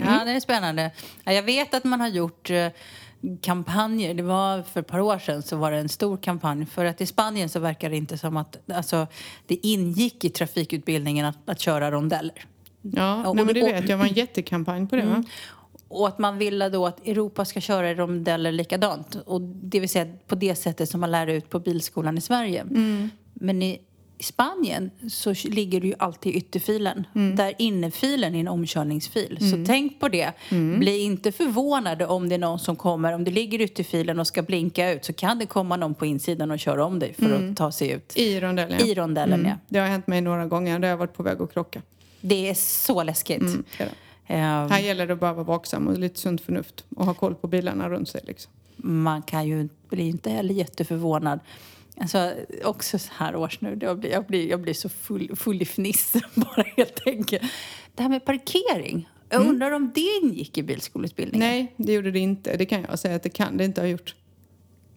[0.05, 0.91] Ja, det är spännande.
[1.23, 2.67] Ja, Jag vet att man har gjort eh,
[3.41, 4.13] kampanjer.
[4.13, 6.65] Det var för ett par år sedan så var det en stor kampanj.
[6.65, 9.07] För att i Spanien så verkar det inte som att alltså,
[9.47, 12.45] det ingick i trafikutbildningen att, att köra rondeller.
[12.81, 13.97] Ja, Och nej, men det vet jag.
[13.97, 15.23] var en jättekampanj på det va?
[15.89, 19.15] Och att man ville då att Europa ska köra i rondeller likadant.
[19.25, 22.65] Och det vill säga på det sättet som man lär ut på bilskolan i Sverige.
[23.33, 23.79] Men i
[24.19, 27.03] Spanien så ligger du ju alltid i ytterfilen.
[27.35, 29.37] Där innerfilen är en omkörningsfil.
[29.51, 30.31] Så tänk på det.
[30.79, 33.13] Bli inte förvånade om det är någon som kommer.
[33.13, 36.05] Om du ligger i ytterfilen och ska blinka ut så kan det komma någon på
[36.05, 38.13] insidan och köra om dig för att ta sig ut.
[38.17, 38.81] I rondellen.
[38.81, 39.55] I rondellen, ja.
[39.67, 41.81] Det har hänt mig några gånger där jag varit på väg att krocka.
[42.21, 43.39] Det är så läskigt.
[43.39, 43.91] det är det.
[44.27, 44.37] Eh,
[44.67, 47.47] Här gäller det bara att vara vaksam och lite sunt förnuft och ha koll på
[47.47, 48.21] bilarna runt sig.
[48.27, 48.51] Liksom.
[48.75, 51.39] man kan ju blir inte heller jätteförvånad.
[51.99, 55.61] Alltså, också så här års nu, jag blir, jag blir, jag blir så full, full
[55.61, 57.43] i fniss bara helt enkelt.
[57.95, 59.09] Det här med parkering.
[59.29, 59.49] Jag Mm.
[59.53, 61.47] undrar om det ingick i bilskolutbildningen?
[61.49, 62.57] Nej, det gjorde det inte.
[62.57, 64.15] Det kan jag säga att det kan det inte ha gjort.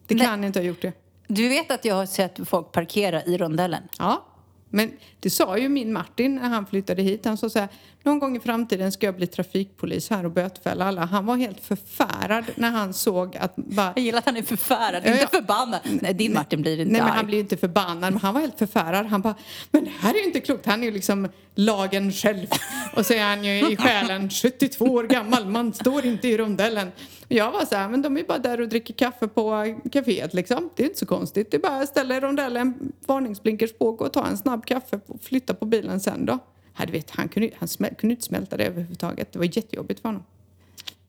[0.07, 0.25] Det Nej.
[0.25, 0.93] kan inte ha gjort det.
[1.27, 3.83] Du vet att jag har sett folk parkera i rondellen?
[3.99, 4.25] Ja,
[4.71, 7.25] men det sa ju min Martin när han flyttade hit.
[7.25, 7.67] Han sa så här,
[8.03, 11.05] någon gång i framtiden ska jag bli trafikpolis här och bötfälla alla.
[11.05, 13.93] Han var helt förfärad när han såg att bara...
[13.95, 15.79] Jag gillar att han är förfärad, inte förbannad.
[15.83, 17.17] Nej, din Martin blir inte Nej, men arg.
[17.17, 19.05] han blir inte förbannad, men han var helt förfärad.
[19.05, 19.35] Han bara,
[19.71, 20.65] men det här är ju inte klokt.
[20.65, 22.47] Han är ju liksom lagen själv.
[22.95, 26.91] Och så är han ju i själen 72 år gammal, man står inte i rondellen.
[27.35, 29.51] Jag var så här, men de är bara där och dricker kaffe på
[29.91, 30.69] kaféet liksom.
[30.75, 31.51] Det är inte så konstigt.
[31.51, 34.99] Det är bara att ställa i rondellen, varningsblinkers på, gå och ta en snabb kaffe
[35.07, 36.39] och flytta på bilen sen då.
[36.77, 39.31] Ja, du vet, han kunde, han smäl, kunde inte smälta det överhuvudtaget.
[39.33, 40.23] Det var jättejobbigt för honom.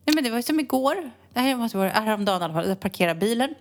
[0.04, 1.10] Nej, men det var ju som igår.
[1.32, 2.68] Det här måste vara häromdagen i alla fall.
[2.68, 3.54] Jag parkerade bilen.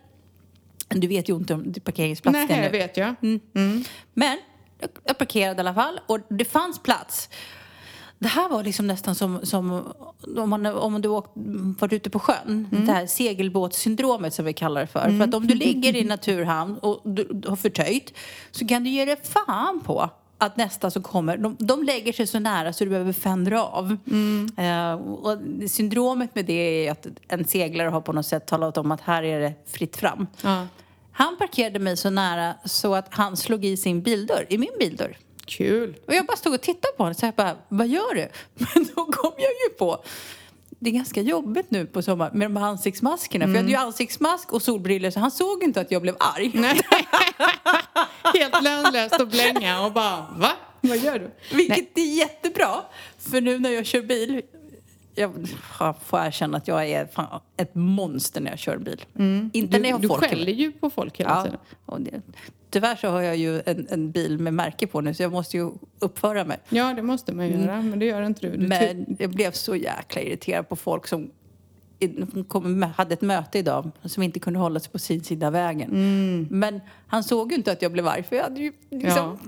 [0.90, 2.64] Du vet ju inte om det är parkeringsplats Nej, nu.
[2.64, 3.16] det vet jag.
[4.14, 4.38] Men
[4.80, 7.30] jag- jag parkerade i alla fall och det fanns plats.
[8.22, 9.94] Det här var liksom nästan som, som
[10.38, 11.32] om, man, om du åkt,
[11.80, 12.68] varit ute på sjön.
[12.72, 15.18] Det här segelbåtssyndromet som vi kallar det för.
[15.18, 18.14] För att om du ligger i naturhamn och du, har förtöjt
[18.52, 22.28] så kan du ge dig fan på att nästa som kommer, de, de lägger sig
[22.28, 23.98] så nära så du behöver fändra av.
[24.58, 25.38] Eh, och
[25.70, 29.24] syndromet med det är att en seglare har på något sätt talat om att här
[29.24, 30.28] är det fritt fram.
[30.42, 30.68] Ja.
[31.12, 35.18] Han parkerade mig så nära så att han slog i sin bildörr, i min bildörr.
[35.46, 35.96] Kul.
[36.08, 38.28] Och jag bara stod och tittade på honom så jag bara, vad gör du?
[38.76, 40.04] Men då kom jag ju på,
[40.80, 43.46] det är ganska jobbigt nu på sommaren med de här ansiktsmaskerna.
[43.46, 46.52] För jag hade ju ansiktsmask och solbrillor så han såg inte att jag blev arg.
[46.54, 46.82] Nej.
[48.34, 50.52] Helt lönlöst att blänga och bara, va?
[50.82, 51.56] Vad gör du?
[51.56, 52.70] Vilket är jättebra.
[53.18, 54.42] För nu när jag kör bil,
[55.16, 55.48] jag
[56.04, 57.08] får erkänna att jag är
[57.58, 59.06] ett monster när jag kör bil.
[59.54, 60.26] Inte när jag har Du, du folk.
[60.30, 61.60] skäller ju på folk hela Ja, tiden.
[61.86, 62.22] och det,
[62.70, 65.58] tyvärr så har jag ju en, en bil med märke på nu så jag måste
[65.58, 66.58] ju uppföra mig.
[66.70, 68.58] Ja, det måste man ju göra, men det gör inte du.
[68.58, 71.32] du Men jag blev så jäkla irriterad på folk som
[72.48, 76.48] kom, hade ett möte idag som inte kunde hålla sig på sin sida av vägen.
[76.52, 79.40] Men han såg ju inte att jag blev arg för jag hade ju liksom...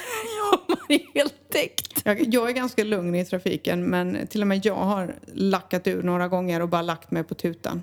[0.36, 2.02] jag var helt täckt.
[2.04, 6.02] jag, jag är ganska lugn i trafiken, men till och med jag har lackat ur
[6.02, 7.82] några gånger och bara lagt mig på tutan.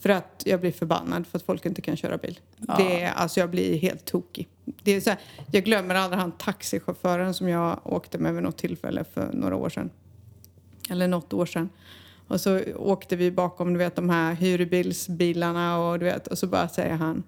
[0.00, 2.40] För att jag blir förbannad för att folk inte kan köra bil.
[2.58, 4.48] Det är, alltså jag blir helt tokig.
[4.64, 5.18] Det är så här,
[5.52, 9.68] jag glömmer aldrig han taxichauffören som jag åkte med vid något tillfälle för några år
[9.68, 9.90] sedan.
[10.90, 11.68] Eller något år sedan.
[12.28, 16.46] Och så åkte vi bakom du vet, de här hyrbilsbilarna och, du vet, och så
[16.46, 17.22] bara säger han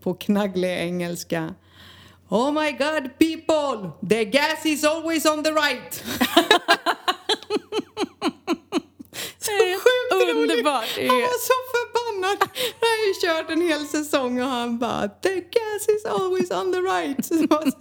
[0.00, 1.54] på knagglig engelska
[2.36, 3.92] Oh my god people!
[4.02, 5.94] The gas is always on the right!
[9.38, 10.34] så sjukt!
[10.34, 10.98] Underbart.
[10.98, 12.48] Är- Han var så förbannad!
[12.80, 16.72] Jag har ju kört en hel säsong och han bara The gas is always on
[16.72, 17.26] the right!
[17.26, 17.34] Så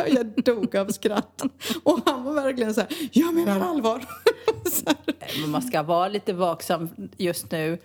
[0.07, 1.41] jag dog av skratt.
[1.83, 4.05] Och han var verkligen så här, jag menar allvar!
[4.65, 5.41] Så här.
[5.41, 7.77] Men man ska vara lite vaksam just nu.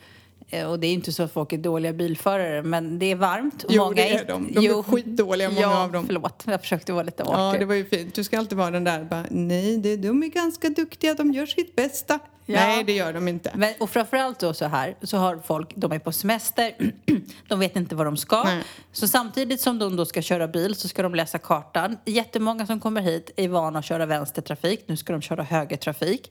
[0.51, 3.65] Eh, Och det är inte så att folk är dåliga bilförare, men det är varmt.
[3.65, 4.53] Och Jo, många det är de.
[4.53, 6.07] De är skitdåliga, många ja, av dem.
[6.07, 6.43] förlåt.
[6.47, 7.61] Jag försökte vara lite Ja, artig.
[7.61, 8.15] det var ju fint.
[8.15, 11.47] Du ska alltid vara den där bara, nej, det, de är ganska duktiga, de gör
[11.47, 12.19] sitt bästa.
[12.51, 12.55] Ja.
[12.67, 13.53] Nej, det gör de inte.
[13.55, 16.73] Men, och framförallt då så här, så har folk, de är på semester,
[17.49, 18.43] de vet inte vad de ska.
[18.45, 18.63] Nej.
[18.93, 21.97] Så samtidigt som de då ska köra bil så ska de läsa kartan.
[22.05, 26.31] Jättemånga som kommer hit är vana att köra vänstertrafik, nu ska de köra högertrafik.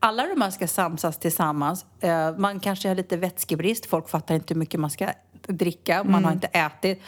[0.00, 1.86] Alla de här ska samsas tillsammans.
[2.00, 5.10] Eh, Man kanske har lite vätskebrist, folk fattar inte hur mycket man ska
[5.46, 7.00] dricka, man har inte ätit.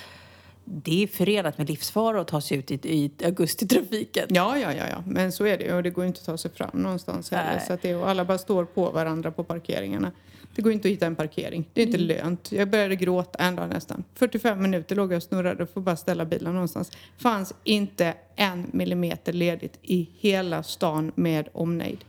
[0.65, 4.27] Det är förenat med livsfara att ta sig ut i, i augustitrafiken.
[4.29, 6.51] Ja, ja, ja, ja, men så är det och det går inte att ta sig
[6.51, 7.57] fram någonstans heller.
[7.57, 7.65] Nej.
[7.67, 10.13] Så det, och alla bara står på varandra på parkeringarna.
[10.55, 11.69] Det går inte att hitta en parkering.
[11.73, 12.53] Det är inte lönt.
[12.53, 14.05] Jag började gråta en dag nästan.
[14.15, 16.91] 45 minuter låg jag och snurrade och får bara ställa bilen någonstans.
[17.19, 22.05] Fanns inte en millimeter ledigt i hela stan med omnejd.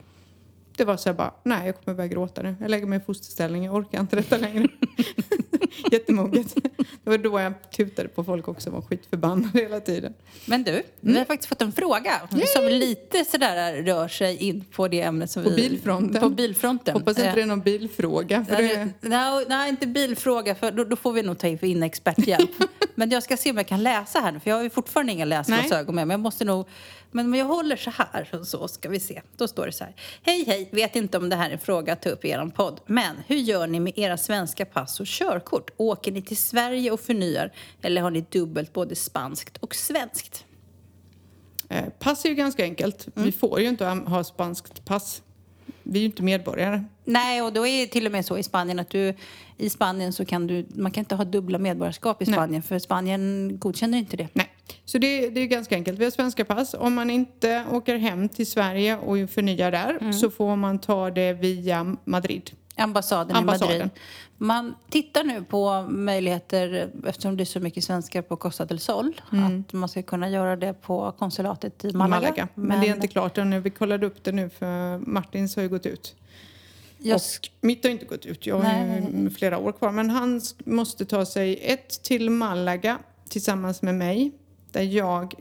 [0.77, 2.55] Det var så här bara, nej jag kommer börja gråta nu.
[2.59, 4.67] Jag lägger mig i fosterställning, jag orkar inte detta längre.
[5.91, 6.55] Jättemoget.
[7.03, 10.13] Det var då jag tutade på folk också, var skitförbannad hela tiden.
[10.45, 12.21] Men du, vi har faktiskt fått en fråga
[12.53, 15.55] som lite sådär rör sig in på det ämnet som På vi...
[15.55, 16.21] bilfronten.
[16.21, 16.93] På bilfronten.
[16.93, 18.45] Hoppas inte Eh, det är någon bilfråga.
[18.45, 22.49] För det, Nej, nej, inte bilfråga, för då, då får vi nog ta in experthjälp.
[22.95, 25.11] men jag ska se om jag kan läsa här nu, för jag har ju fortfarande
[25.11, 26.07] inga läsglasögon med.
[26.07, 26.67] Men jag måste nog...
[27.11, 29.21] Men om jag håller så här, så ska vi se.
[29.37, 29.95] Då står det så här.
[30.23, 32.51] Hej, hej, vet inte om det här är en fråga att ta upp i er
[32.55, 32.79] podd.
[32.85, 35.71] Men hur gör ni med era svenska pass och körkort?
[35.77, 37.51] Åker ni till Sverige och förnyar?
[37.81, 40.45] Eller har ni dubbelt både spanskt och svenskt?
[41.71, 43.07] eh, pass är ju ganska enkelt.
[43.15, 43.25] Mm.
[43.25, 45.21] Vi får ju inte ha spanskt pass.
[45.83, 46.83] Vi är ju inte medborgare.
[47.03, 49.13] Nej, och då är det till och med så i Spanien att du
[49.57, 53.51] i Spanien så kan du, man kan inte ha dubbla medborgarskap i Spanien för Spanien
[53.59, 54.27] godkänner inte det.
[54.33, 54.50] Nej,
[54.85, 55.99] så det, det är ganska enkelt.
[55.99, 56.73] Vi har svenska pass.
[56.73, 60.13] Om man inte åker hem till Sverige och förnyar där Mm.
[60.13, 62.51] så får man ta det via Madrid.
[62.75, 63.75] Ambassaden, Ambassaden.
[63.75, 63.91] i Madrid.
[64.37, 69.21] Man tittar nu på möjligheter, eftersom det är så mycket svenskar på Costa del Sol,
[69.29, 72.19] att man ska kunna göra det på konsulatet i Malaga.
[72.21, 72.47] Malaga.
[72.55, 73.59] Men, det är inte klart ännu.
[73.59, 76.15] Vi kollade upp det nu för Martins har ju gått ut.
[76.97, 77.21] jag,
[77.61, 78.45] mitt har inte gått ut.
[78.45, 79.03] Jag har Nej.
[79.13, 79.91] ju flera år kvar.
[79.91, 84.31] Men han måste ta sig ett till Malaga tillsammans med mig.
[84.71, 85.33] Där jag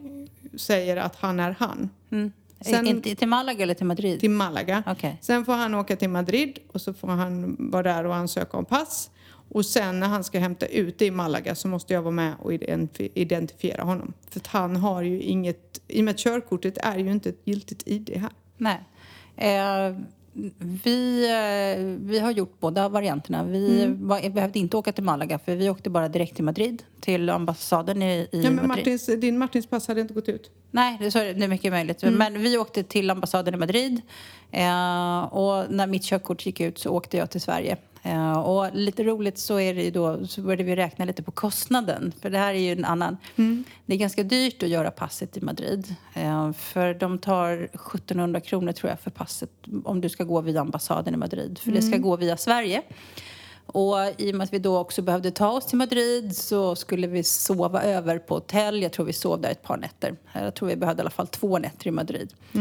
[0.57, 1.91] säger att han är han.
[2.11, 4.21] mm, Sen- till Malaga eller till Madrid?
[4.21, 4.83] Till Malaga.
[4.87, 5.19] Okej.
[5.21, 8.65] Sen får han åka till Madrid och så får han vara där och ansöka om
[8.65, 9.11] pass.
[9.53, 12.35] Och sen när han ska hämta ut det i Malaga så måste jag vara med
[12.39, 14.13] och identif- identifiera honom.
[14.31, 17.41] För att han har ju inget, i och med att körkortet är ju inte ett
[17.45, 18.31] giltigt ID här.
[18.57, 18.81] Nej.
[19.37, 19.97] Eh,
[20.59, 23.45] vi, eh, vi har gjort båda varianterna.
[23.45, 24.09] Vi Mm.
[24.09, 28.03] var, behövde inte åka till Malaga för vi åkte bara direkt till Madrid, till ambassaden
[28.03, 28.69] i, i Ja, men Madrid.
[28.69, 30.51] Martins, din Martins pass hade inte gått ut.
[30.71, 32.03] Nej, det så, det är mycket möjligt.
[32.03, 32.15] Mm.
[32.15, 34.01] Men vi åkte till ambassaden i Madrid
[34.51, 37.77] eh, och när mitt körkort gick ut så åkte jag till Sverige.
[38.03, 41.31] Eh, och lite roligt så är det ju då, så började vi räkna lite på
[41.31, 42.13] kostnaden.
[42.23, 43.17] För det här är ju en annan...
[43.37, 43.65] Mm.
[43.87, 45.95] Det är ganska dyrt att göra passet i Madrid.
[46.15, 49.51] Eh, för de tar 1700 kronor tror jag för passet
[49.85, 51.59] om du ska gå via ambassaden i Madrid.
[51.59, 52.03] För det ska Mm.
[52.03, 52.83] gå via Sverige.
[53.73, 57.07] Och i och med att vi då också behövde ta oss till Madrid så skulle
[57.07, 58.83] vi sova över på hotell.
[58.83, 60.17] Jag tror vi sov där ett par nätter.
[60.33, 62.33] Jag tror vi behövde i alla fall två nätter i Madrid.
[62.55, 62.61] Eh,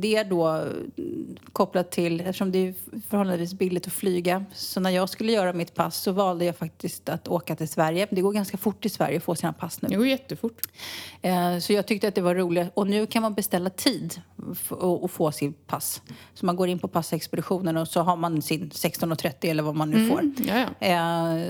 [0.00, 2.74] Det är då mm, kopplat till, eftersom det är
[3.10, 4.44] förhållandevis billigt att flyga.
[4.54, 8.06] Så när jag skulle göra mitt pass så valde jag faktiskt att åka till Sverige.
[8.10, 9.88] Det går ganska fort i Sverige att få sina pass nu.
[9.88, 10.60] Det går jättefort.
[11.22, 12.68] Eh, Så jag tyckte att det var roligt.
[12.74, 14.20] Och nu kan man beställa tid
[14.68, 16.02] och få sitt pass.
[16.34, 19.90] Så man går in på passexpeditionen och så har man sin 16.30 eller vad man
[19.90, 20.22] nu får.
[20.48, 20.66] Ja, ja.
[20.80, 20.92] Eh,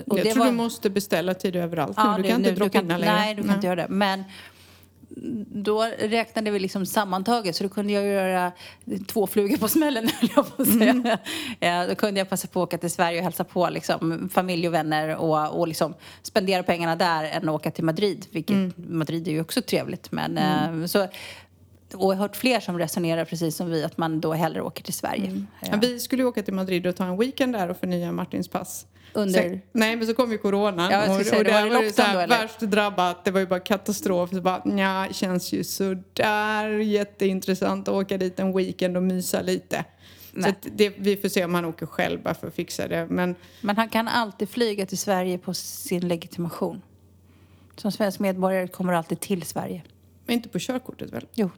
[0.07, 2.15] jag det tror var- du måste beställa tid överallt Ja.
[2.17, 3.05] Du kan inte nu- droppa in längre.
[3.05, 3.87] Nej, du kan inte göra det.
[3.89, 4.25] Men
[5.49, 8.53] då räknade vi liksom sammantaget så då kunde jag göra
[9.07, 10.91] två flugor på smällen jag på säga.
[10.91, 11.07] Mm.
[11.61, 14.69] Eh, Då kunde jag passa på att åka till Sverige och hälsa på liksom, familj
[14.69, 18.27] och vänner och, och liksom spendera pengarna där än att åka till Madrid.
[18.31, 18.73] Vilket Mm.
[18.77, 20.13] Madrid är ju också trevligt.
[20.13, 21.09] Men, eh, så,
[21.95, 24.85] och jag har hört fler som resonerar precis som vi att man då hellre åker
[24.85, 25.27] till Sverige.
[25.27, 25.47] Mm.
[25.71, 28.49] Ja, vi skulle ju åka till Madrid och ta en weekend där och förnya Martins
[28.49, 28.87] pass.
[29.15, 30.91] Under- Sen, nej, men så kom ju coronan.
[30.91, 33.25] Ja, och, säga, och det där var det var det så här då, värst drabbat.
[33.25, 34.31] Det var ju bara katastrof.
[34.31, 39.85] Så bara, nja, känns ju sådär jätteintressant att åka dit en weekend och mysa lite.
[40.33, 40.51] Så Nej.
[40.51, 43.07] att det, vi får se om han åker själv bara för att fixa det.
[43.11, 46.83] Men Men han kan alltid flyga till Sverige på sin legitimation.
[47.77, 49.83] Som svensk medborgare kommer alltid till Sverige.
[50.29, 51.27] inte på körkortet väl?
[51.35, 51.51] Jo.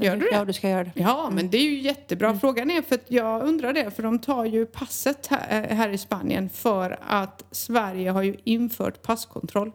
[0.00, 0.28] Gör du det?
[0.32, 0.92] Ja, du ska göra det.
[0.94, 2.28] Ja, men det är ju jättebra.
[2.28, 2.40] Mm.
[2.40, 5.98] Frågan är, för att jag undrar det, för de tar ju passet här, här i
[5.98, 9.72] Spanien för att Sverige har ju infört passkontroll.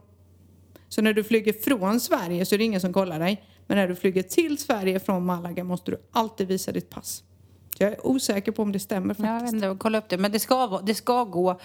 [0.90, 3.44] Så när du flyger från Sverige så är det ingen som kollar dig.
[3.68, 7.24] Men när du flyger till Sverige från Malaga måste du alltid visa ditt pass.
[7.78, 9.64] Jag är osäker på om det stämmer Ja, jag vet faktiskt.
[9.64, 10.18] inte, kolla upp det.
[10.18, 11.60] Men det ska, det ska gå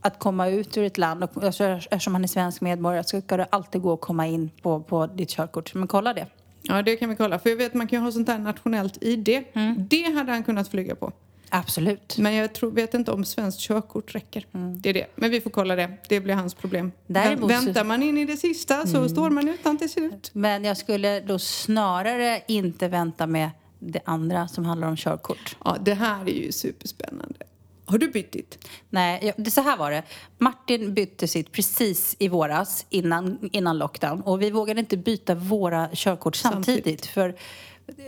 [0.00, 1.24] att komma ut ur ett land.
[1.24, 4.50] Och, alltså, eftersom han är svensk medborgare så ska det alltid gå att komma in
[4.62, 5.74] på, på ditt körkort.
[5.74, 6.26] Men kolla det.
[6.62, 7.38] Ja, det kan vi kolla.
[7.38, 9.28] För jag vet man kan ju ha sånt här nationellt ID.
[9.52, 9.86] Mm.
[9.90, 11.12] Det hade han kunnat flyga på.
[11.48, 12.18] Absolut.
[12.18, 14.46] Men jag tror, vet inte om svenskt körkort räcker.
[14.52, 15.06] Det är det.
[15.14, 15.90] Men vi får kolla det.
[16.08, 16.80] Det blir hans problem.
[16.80, 16.94] Mm.
[17.06, 20.30] Däremot Väntar man in i det sista så står man utan till slut.
[20.32, 25.56] Men jag skulle då snarare inte vänta med det andra som handlar om körkort.
[25.64, 27.36] Ja, det här är ju superspännande.
[27.90, 28.68] Har du bytt ditt?
[28.90, 30.02] Nej, det, så här var det.
[30.38, 34.20] Martin bytte sitt precis i våras innan, innan lockdown.
[34.20, 36.74] Och vi vågade inte byta våra körkort samtidigt.
[36.84, 37.06] Samtidigt.
[37.06, 37.34] För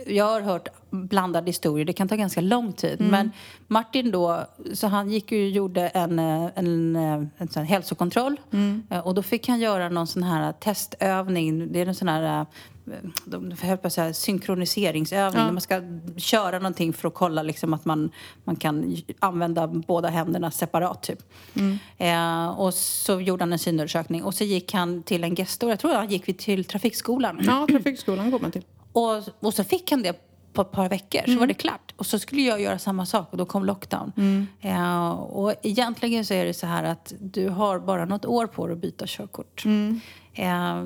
[0.07, 1.85] jag har hört blandade historier.
[1.85, 3.01] Det kan ta ganska lång tid.
[3.01, 3.31] Men
[3.67, 8.39] Martin då, så han gick ju och gjorde en, eh, en, eh, en här hälsokontroll.
[8.89, 11.71] Eh, Och då fick han göra någon sån här testövning.
[11.71, 12.45] Det är en sån här
[13.25, 15.41] de höll på att säga, synkroniseringsövning.
[15.41, 15.51] Ja.
[15.51, 15.81] Man ska
[16.17, 18.11] köra någonting för att kolla liksom att man,
[18.43, 21.03] man kan använda båda händerna separat.
[21.03, 21.19] Typ.
[21.97, 24.23] Eh, och så gjorde han en synundersökning.
[24.23, 25.69] Och så gick han till en gestor.
[25.69, 27.39] Jag tror han gick till trafikskolan.
[27.43, 28.63] Ja, trafikskolan går man till.
[28.91, 31.93] Och, och så fick han det på ett par veckor, så var det klart.
[31.97, 34.11] Och så skulle jag göra samma sak och då kom lockdown.
[34.61, 38.67] Eh, och egentligen så är det så här att du har bara något år på
[38.67, 39.65] dig att byta körkort.
[40.33, 40.83] Eh,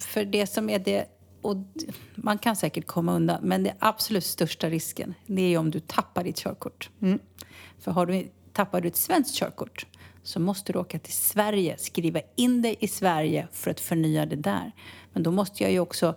[0.00, 1.04] för det som är det,
[1.42, 1.56] och
[2.14, 6.24] man kan säkert komma undan, men det absolut största risken det är om du tappar
[6.24, 6.90] ditt körkort.
[7.78, 9.86] För har du, tappar du ett svenskt körkort
[10.22, 14.36] så måste du åka till Sverige, skriva in dig i Sverige för att förnya det
[14.36, 14.72] där.
[15.12, 16.14] Men då måste jag ju också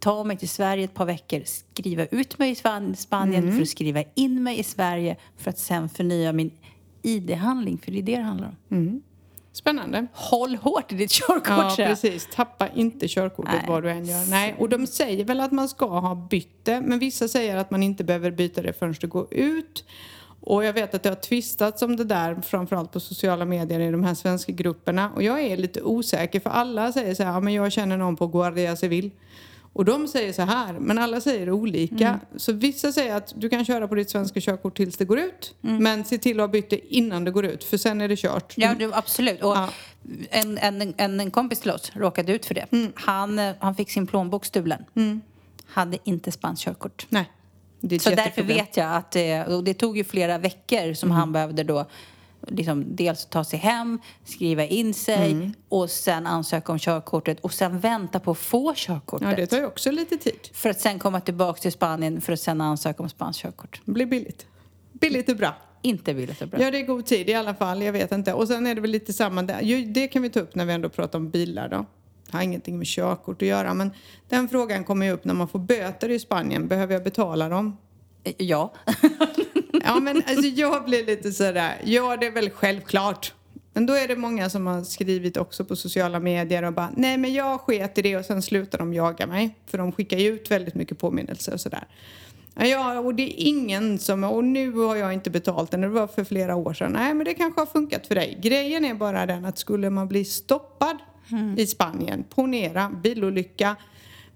[0.00, 3.68] ta mig till Sverige ett par veckor, skriva ut mig i Span- Spanien för att
[3.68, 6.50] skriva in mig i Sverige för att sen förnya min
[7.02, 8.56] ID-handling, för det är det det handlar om.
[9.52, 10.06] Spännande.
[10.12, 12.28] Håll hårt i ditt körkort, Ja, precis.
[12.34, 13.64] Tappa inte körkortet Nej.
[13.68, 14.30] vad du än gör.
[14.30, 17.70] Nej, och de säger väl att man ska ha bytt det, men vissa säger att
[17.70, 19.84] man inte behöver byta det förrän det går ut.
[20.40, 23.90] Och jag vet att det har tvistats om det där, framförallt på sociala medier i
[23.90, 25.10] de här svenska grupperna.
[25.14, 28.16] Och jag är lite osäker, för alla säger så här, ja men jag känner någon
[28.16, 29.10] på Guardia Civil.
[29.78, 32.08] Och de säger så här, men alla säger olika.
[32.08, 32.18] Mm.
[32.36, 35.54] Så vissa säger att du kan köra på ditt svenska körkort tills det går ut.
[35.60, 38.16] Men se till att ha bytt det innan det går ut, för sen är det
[38.16, 38.54] kört.
[38.56, 39.42] Ja, du, absolut.
[39.42, 39.68] Och Ja.
[40.30, 42.66] en, en, en, en kompis till oss råkade ut för det.
[42.72, 42.92] Mm.
[42.94, 44.84] Han, eh, han fick sin plånbok stulen.
[45.66, 47.06] Hade inte spanskt körkort.
[47.08, 47.30] Nej.
[47.80, 51.18] Det Så därför vet jag att eh, och det tog ju flera veckor som Mm.
[51.18, 51.86] han behövde då
[52.50, 55.52] liksom dels ta sig hem, skriva in sig Mm.
[55.68, 59.28] och sen ansöka om körkortet och sen vänta på att få körkortet.
[59.30, 60.38] Ja, det tar ju också lite tid.
[60.52, 63.80] För att sen komma tillbaka till Spanien för att sen ansöka om spanskt körkort.
[63.84, 64.46] Det blir billigt.
[64.92, 65.54] Billigt är bra.
[65.82, 66.60] Inte billigt och bra.
[66.62, 67.82] Ja, det är god tid i alla fall.
[67.82, 68.32] Jag vet inte.
[68.32, 69.84] Och sen är det väl lite samma där.
[69.94, 71.86] Det kan vi ta upp när vi ändå pratar om bilar då.
[72.30, 73.74] Det har ingenting med körkort att göra.
[73.74, 73.90] Men
[74.28, 76.68] den frågan kommer ju upp när man får böter i Spanien.
[76.68, 77.76] Behöver jag betala dem?
[78.24, 78.72] Eh, Ja.
[79.88, 81.80] Ja, men alltså jag blir lite sådär.
[81.84, 83.34] Ja, det är väl självklart.
[83.72, 87.18] Men då är det många som har skrivit också på sociala medier och bara nej
[87.18, 89.56] men jag sket i det och sen slutar de jaga mig.
[89.66, 91.86] För de skickar ju ut väldigt mycket påminnelser och sådär.
[92.54, 96.06] Ja, och det är ingen som, och nu har jag inte betalt den, det var
[96.06, 96.92] för flera år sedan.
[96.92, 98.38] Nej, men det kanske har funkat för dig.
[98.42, 100.98] Grejen är bara den att skulle man bli stoppad
[101.56, 103.76] i Spanien, ponera, bilolycka,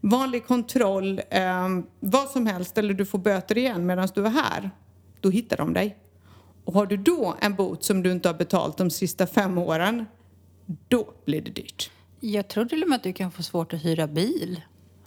[0.01, 1.69] vanlig kontroll, eh,
[2.01, 4.71] vad som helst, eller du får böter igen medan du är här,
[5.23, 5.97] då hittar de dig.
[6.65, 10.07] Och har du då en bot som du inte har betalt de sista fem åren,
[10.89, 11.91] då blir det dyrt.
[12.21, 14.61] Jag tror till och med att du kan få svårt att hyra bil.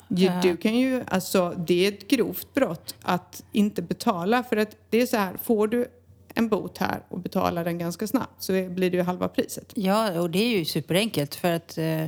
[0.07, 4.77] Ju, du kan ju, alltså det är ett grovt brott att inte betala för att
[4.89, 5.87] det är så här, får du
[6.33, 9.71] en bot här och betalar den ganska snabbt så blir det ju halva priset.
[9.75, 12.05] Ja, och det är ju superenkelt för att eh,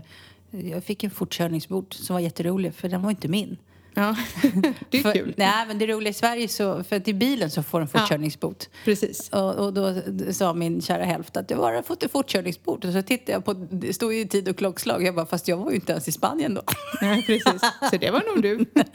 [0.52, 3.58] jag fick en fortkörningsbot som var jätterolig för den var inte min.
[3.98, 4.16] Ja,
[4.90, 5.34] det är för, kul.
[5.38, 8.70] Nej, men det roliga i Sverige så, för att i bilen så får en fortkörningsbot.
[8.86, 9.30] Precis.
[9.30, 9.94] Och, och då
[10.32, 12.86] sa min kära hälft att jag bara fått en fortkörningsbot.
[12.86, 15.04] Och så tittade jag på, det stod ju tid och klockslag.
[15.04, 16.62] Jag bara, fast jag var ju inte ens i Spanien då.
[17.02, 17.62] Nej, precis.
[17.92, 18.66] Så det var nog du.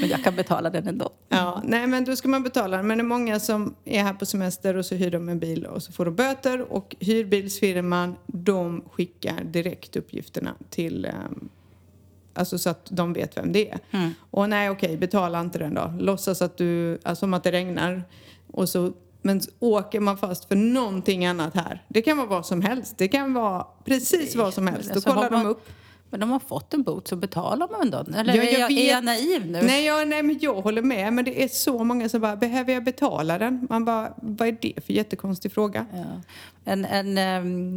[0.00, 1.10] men jag kan betala den ändå.
[1.28, 2.86] Ja, nej men då ska man betala den.
[2.86, 5.66] Men det är många som är här på semester och så hyr de en bil
[5.66, 11.48] och så får de böter och hyrbilsfirman de skickar direkt uppgifterna till ehm,
[12.38, 13.78] Alltså så att de vet vem det är.
[14.30, 15.92] Och nej okej, betala inte den då.
[15.98, 18.02] Låtsas att du, alltså som att det regnar.
[18.52, 21.84] Och så, men åker man fast för någonting annat här.
[21.88, 22.94] Det kan vara vad som helst.
[22.98, 24.88] Det kan vara precis vad som helst.
[24.88, 25.68] Då Alltså, kollar de upp.
[26.10, 28.18] Men om man fått en bot så betalar man då?
[28.18, 28.78] Eller Ja, är, jag jag, vet.
[28.78, 29.62] är jag naiv nu?
[29.62, 31.12] Nej, jag, nej, men jag håller med.
[31.12, 33.66] Men det är så många som bara, behöver jag betala den?
[33.70, 35.86] Man bara, vad är det för jättekonstig fråga?
[35.92, 36.04] Ja.
[36.64, 37.76] En, en, ehm,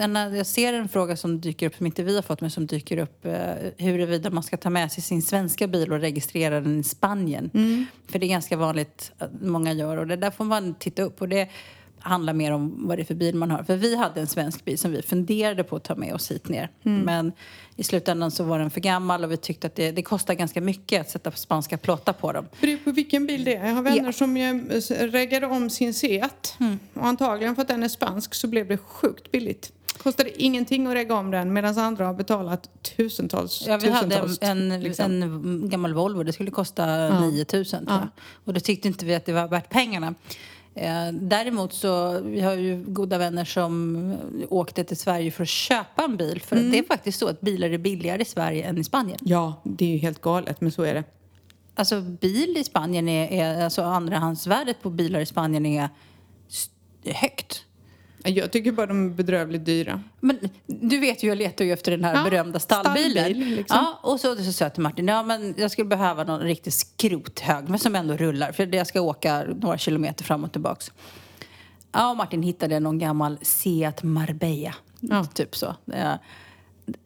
[0.00, 2.66] en, jag ser en fråga som dyker upp, som inte vi har fått, men som
[2.66, 3.34] dyker upp eh,
[3.76, 7.50] huruvida man ska ta med sig sin svenska bil och registrera den i Spanien.
[8.08, 11.20] För det är ganska vanligt att många gör och det där får man titta upp.
[11.20, 11.48] Och det
[12.00, 13.62] handlar mer om vad det är för bil man har.
[13.62, 16.48] För vi hade en svensk bil som vi funderade på att ta med oss hit
[16.48, 16.68] ner.
[16.82, 17.32] Men
[17.76, 20.60] i slutändan så var den för gammal och vi tyckte att det, det kostar ganska
[20.60, 22.46] mycket att sätta spanska plåtar på dem.
[22.60, 23.66] Beror på vilken bil det är.
[23.68, 24.12] Jag har vänner Ja.
[24.12, 24.54] som eh,
[25.10, 26.58] reggade om sin Seat.
[26.94, 29.72] Och antagligen för att den är spansk så blev det sjukt billigt.
[30.02, 34.38] Kostade ingenting att regga om den medan andra har betalat tusentals, Ja, vi hade tusentals.
[34.42, 35.04] en, liksom.
[35.22, 36.22] en gammal Volvo.
[36.22, 38.08] Det skulle kosta 9 000 tror jag.
[38.44, 40.14] Och då tyckte inte vi att det var värt pengarna.
[40.74, 44.16] Eh, däremot så, vi har ju goda vänner som
[44.48, 46.40] åkte till Sverige för att köpa en bil.
[46.40, 46.70] För Mm.
[46.70, 49.18] det är faktiskt så att bilar är billigare i Sverige än i Spanien.
[49.22, 51.04] Ja, det är ju helt galet, men så är det.
[51.74, 55.88] Alltså bil i Spanien är, är alltså andrahandsvärdet på bilar i Spanien är
[57.04, 57.64] högt.
[58.24, 60.02] Jag tycker bara de är bedrövligt dyra.
[60.20, 63.24] Men du vet ju, jag letar ju efter den här Ja, berömda stallbilen.
[63.24, 63.76] stallbil, liksom.
[63.80, 66.72] Ja, och så, så sa jag till Martin, ja men jag skulle behöva någon riktig
[66.72, 70.92] skrothög, men som ändå rullar, för jag ska åka några kilometer fram och tillbaks.
[71.92, 75.24] Ja, och Martin hittade någon gammal Seat Marbella, Ja.
[75.24, 75.74] typ så.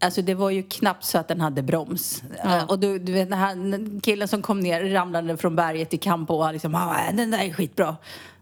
[0.00, 2.22] Alltså det var ju knappt så att den hade broms.
[2.44, 2.56] Ja.
[2.58, 5.98] Eh, Och du, du vet den här killen som kom ner ramlande från berget i
[5.98, 7.88] Campo och liksom, ah, den där är skitbra.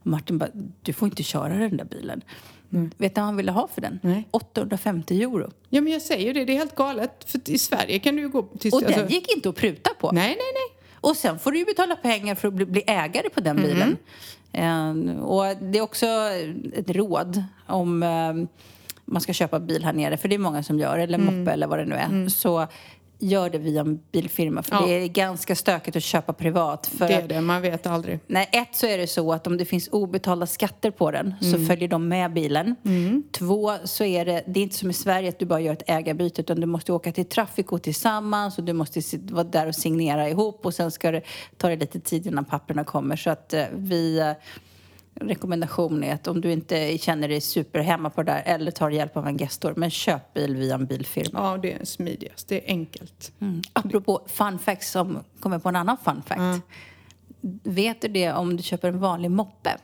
[0.00, 0.48] Och Martin bara,
[0.82, 2.22] du får inte köra den där bilen.
[2.98, 3.98] Vet du vad han ville ha för den?
[4.02, 4.28] Nej.
[4.30, 5.50] 850 euro.
[5.68, 6.44] Ja, men jag säger ju det.
[6.44, 7.24] Det är helt galet.
[7.30, 8.72] För i Sverige kan du ju gå till...
[8.72, 10.10] Och alltså- den gick inte att pruta på.
[10.12, 10.78] Nej, nej, nej.
[11.00, 13.96] Och sen får du ju betala pengar för att bli, bli ägare på den bilen.
[14.52, 16.06] Eh, och det är också
[16.74, 18.32] ett råd om eh,
[19.04, 21.66] man ska köpa bil här nere, för det är många som gör, eller moppe eller
[21.66, 22.28] vad det nu är.
[22.28, 22.66] Så
[23.22, 24.62] gör det via en bilfirma.
[24.62, 24.86] För Ja.
[24.86, 26.86] det är ganska stökigt att köpa privat.
[26.86, 28.20] För Det är det, man vet aldrig.
[28.26, 31.66] Nej, ett så är det så att om det finns obetalda skatter på den så
[31.66, 32.76] följer de med bilen.
[33.32, 35.82] Två så är det, det är inte som i Sverige att du bara gör ett
[35.86, 39.00] ägarbyte utan du måste åka till Traffico tillsammans och du måste
[39.30, 41.22] vara där och signera ihop och sen ska det
[41.56, 43.16] ta det lite tid innan papperna kommer.
[43.16, 44.30] Så att eh, vi eh,
[45.28, 49.16] rekommendation är att om du inte känner dig superhemma på det där eller tar hjälp
[49.16, 51.40] av en gestor, men köp bil via en bilfirma.
[51.40, 52.48] Ja, det är smidigast.
[52.48, 53.32] Det är enkelt.
[53.40, 53.62] Mm.
[53.72, 56.64] Apropå fun facts som kommer på en annan fun fact.
[57.62, 59.76] Vet du det om du köper en vanlig moppe?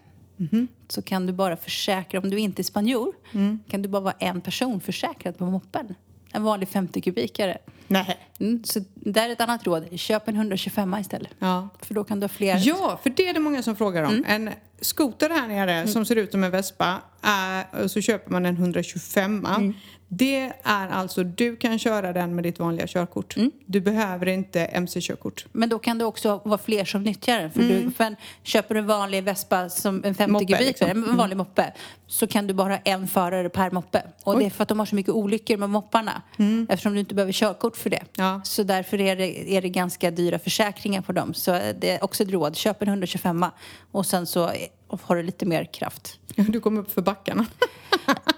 [0.89, 3.13] Så kan du bara försäkra, om du inte är spanjor,
[3.69, 5.95] kan du bara vara en person försäkrad på moppen.
[6.33, 7.59] En vanlig 50 kubikare.
[7.87, 8.19] Nej.
[8.41, 10.01] Mm, så där är ett annat råd.
[10.01, 11.31] Köp en 125 istället.
[11.39, 11.69] Ja.
[11.83, 12.61] För då kan du ha fler.
[12.65, 14.19] Ja, för det är det många som frågar Mm.
[14.19, 14.25] om.
[14.27, 16.97] En skoter här nere som ser ut som en Vespa
[17.83, 19.75] och så köper man en 125 Mm.
[20.09, 23.37] Det är alltså, du kan köra den med ditt vanliga körkort.
[23.37, 23.51] Mm.
[23.67, 25.47] Du behöver inte MC-körkort.
[25.53, 27.51] Men då kan det också vara fler som nyttjar den.
[27.51, 31.11] För du, för köper du en vanlig Vespa som en 50 Moppe, kubikare, liksom.
[31.11, 31.73] en vanlig moppe,
[32.07, 34.03] så kan du bara ha en förare per moppe.
[34.25, 36.23] Och det är för att de har så mycket olyckor med mopparna.
[36.69, 38.03] Eftersom du inte behöver körkort för det.
[38.17, 38.41] Ja.
[38.45, 41.35] Så därför är det, är det ganska dyra försäkringar på dem.
[41.35, 42.57] Så det är också ett råd.
[42.57, 43.47] Köp en 125
[43.93, 44.51] och sen så
[44.89, 46.19] har du lite mer kraft.
[46.37, 47.47] Du kom upp för backarna.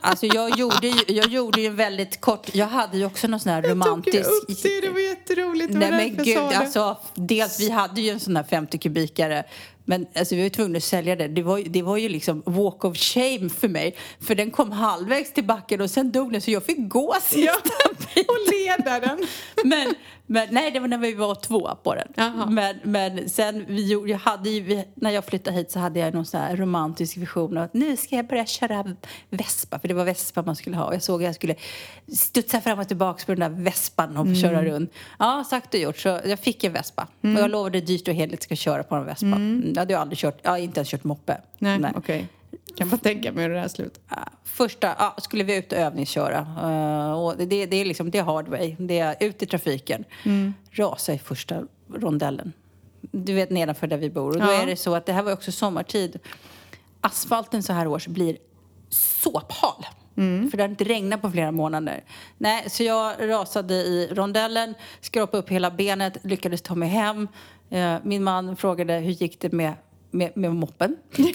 [0.00, 3.52] Alltså jag gjorde ju, jag gjorde ju väldigt kort, jag hade ju också någon sån
[3.52, 4.30] här Jag tog romantisk...
[4.30, 5.72] upp det, det var jätteroligt.
[5.72, 9.44] Nej men gud, alltså dels vi hade ju en sån här 50 kubikare
[9.90, 11.28] men alltså, vi var tvungna att sälja det.
[11.28, 13.96] Det var, det var ju liksom walk of shame för mig.
[14.20, 17.40] För den kom halvvägs till backen och sen dog den så jag fick gå sista
[18.14, 19.18] Ja, och ledaren.
[19.64, 19.94] Men,
[20.26, 22.08] men nej, det var när vi var två på den.
[22.50, 26.14] Men, men sen, vi, gjorde- jag hade ju, när jag flyttade hit så hade jag
[26.14, 28.96] någon sån här romantisk vision av att nu ska jag börja köra
[29.30, 30.84] Vespa, för det var Vespa man skulle ha.
[30.84, 31.54] Och jag såg att jag skulle
[32.16, 34.92] studsa fram och tillbaka på den där Vespan och köra runt.
[35.18, 35.98] Ja, sagt och gjort.
[35.98, 37.08] Så jag fick en Vespa.
[37.20, 39.26] Och jag lovade dyrt och heligt ska köra på en Vespa.
[39.26, 39.72] Mm.
[39.80, 41.40] Jag hade ju aldrig kört, jag har inte ens kört moppe.
[41.58, 42.28] Nej, okej.
[42.76, 44.02] Kan bara tänka mig hur det här slutar.
[44.44, 46.38] Första, ja, skulle vi ut och övningsköra.
[46.62, 48.76] Eh, och det, det är liksom, det är hard way.
[48.78, 50.04] Det är ut i trafiken.
[50.70, 51.62] Rasa i första
[51.94, 52.52] rondellen.
[53.00, 54.28] Du vet nedanför där vi bor.
[54.30, 54.62] Och då Ja.
[54.62, 56.18] är det så att det här var också sommartid.
[57.00, 58.36] Asfalten så här års blir
[58.88, 59.86] såphal.
[60.50, 62.04] För det har inte regnat på flera månader.
[62.38, 67.28] Nej, så jag rasade i rondellen, skrapade upp hela benet, lyckades ta mig hem.
[67.70, 69.72] Eh, Min man frågade hur gick det med,
[70.10, 70.96] med, med moppen.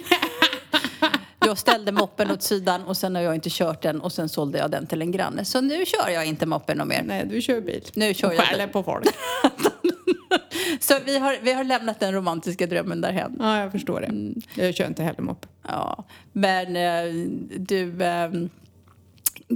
[1.40, 4.58] Jag ställde moppen åt sidan och sen har jag inte kört den och sen sålde
[4.58, 5.46] jag den till en granne.
[5.46, 7.04] Så nu kör jag inte moppen någon mer.
[7.06, 7.84] Nej, du kör bil.
[7.94, 9.06] Nu kör och jag skäller på folk.
[10.80, 13.36] Så vi har, vi har lämnat den romantiska drömmen därhen.
[13.40, 14.34] Ja, jag förstår det.
[14.64, 15.48] Jag kör inte heller moppe.
[15.68, 17.14] Ja, men eh,
[17.58, 18.04] du...
[18.04, 18.30] Eh,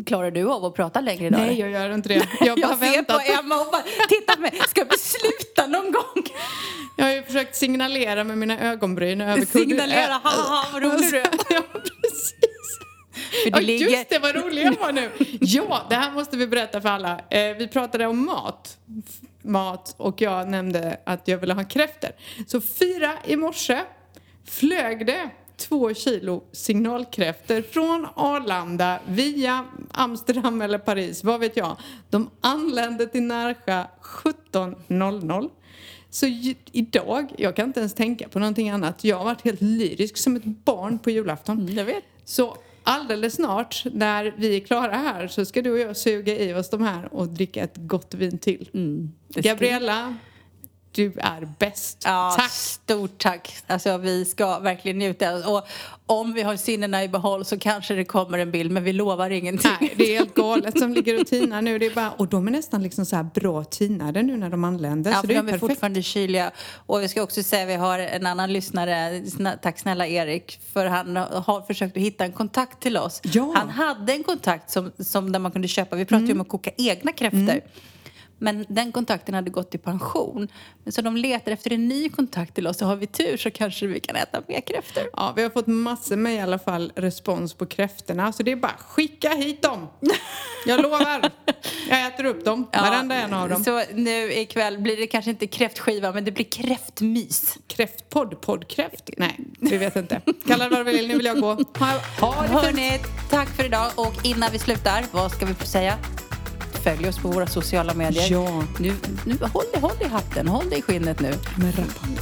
[0.06, 1.42] klarar du av att prata längre idag?
[1.42, 2.28] Nej, jag gör inte det.
[2.42, 5.92] Jag, bara jag ser på Emma och bara, titta på mig, ska vi sluta någon
[5.92, 6.24] gång?
[6.98, 9.46] Jag har ju försökt signalera med mina ögonbryn över.
[9.46, 11.30] Signalera, ha, ha, vad rolig du är.
[11.50, 12.34] Ja, precis.
[13.44, 13.90] För Ja, det ligger...
[13.90, 15.12] just det, vad rolig jag var nu.
[15.42, 17.22] Ja, det här måste vi berätta för alla.
[17.30, 18.78] Eh, vi pratade om mat.
[19.42, 22.10] Mat och jag nämnde att jag ville ha kräftor.
[22.48, 23.82] Så fyra i morse
[24.46, 31.78] flög det två kilo signalkräfter från Arlanda via Amsterdam eller Paris, vad vet jag.
[32.10, 35.50] De anlände till Närsjö 17.00.
[36.10, 36.26] Så
[36.72, 39.04] idag, jag kan inte ens tänka på någonting annat.
[39.04, 41.68] Jag har varit helt lyrisk som ett barn på julafton.
[41.76, 42.04] Jag vet.
[42.26, 46.54] Så alldeles snart när vi är klara här så ska du och jag suga i
[46.54, 48.70] oss de här och dricka ett gott vin till.
[49.30, 50.16] ska- Gabriella,
[50.92, 52.02] du är bäst.
[52.06, 52.52] Ja, Tack!
[52.52, 53.56] stort tack.
[53.68, 55.50] Alltså, vi ska verkligen njuta.
[55.50, 55.68] Och
[56.06, 59.30] om vi har sinnena i behåll så kanske det kommer en bild, men vi lovar
[59.30, 59.72] ingenting.
[59.82, 61.80] Nej, det är helt galet som ligger och tinar nu.
[61.80, 64.64] Det är bara, och de är nästan liksom så här bra tinade nu när de
[64.64, 65.12] anländer.
[65.12, 65.72] Ja, så för det är de är perfekt.
[65.72, 66.52] fortfarande kyliga.
[66.86, 69.22] Och vi ska också säga vi har en annan lyssnare,
[69.62, 73.22] tack snälla Erik, för han har försökt att hitta en kontakt till oss.
[73.24, 73.54] Ja.
[73.56, 76.50] Han hade en kontakt som, som där man kunde köpa, vi pratade ju om att
[76.50, 77.62] koka egna kräftor.
[78.40, 80.48] Men den kontakten hade gått i pension.
[80.84, 82.78] Men så de letar efter en ny kontakt till oss.
[82.78, 85.04] Så har vi tur så kanske vi kan äta mer kräftor.
[85.14, 88.32] Ja, vi har fått massor med i alla fall respons på kräftorna.
[88.34, 89.88] Så det är bara skicka hit dem.
[90.66, 91.30] Jag lovar.
[91.90, 93.64] Jag äter upp dem, varenda en av dem.
[93.64, 97.58] Så nu ikväll blir det kanske inte kräftskiva, men det blir kräftmys.
[97.68, 99.10] Kräftpodd, poddkräft?
[99.18, 100.22] Nej, vi vet inte.
[100.48, 101.48] Kalla det vad du vill, nu vill jag gå.
[101.48, 101.88] Ha,
[102.20, 102.48] ha det.
[102.48, 103.92] Hörni, tack för idag.
[103.96, 105.98] Och innan vi slutar, vad ska vi få säga?
[106.84, 108.32] Följ oss på våra sociala medier.
[108.32, 108.64] Ja.
[108.80, 108.94] Nu,
[109.26, 111.34] nu, håll, dig- håll dig i hatten, håll dig i skinnet nu.
[111.58, 111.74] Med.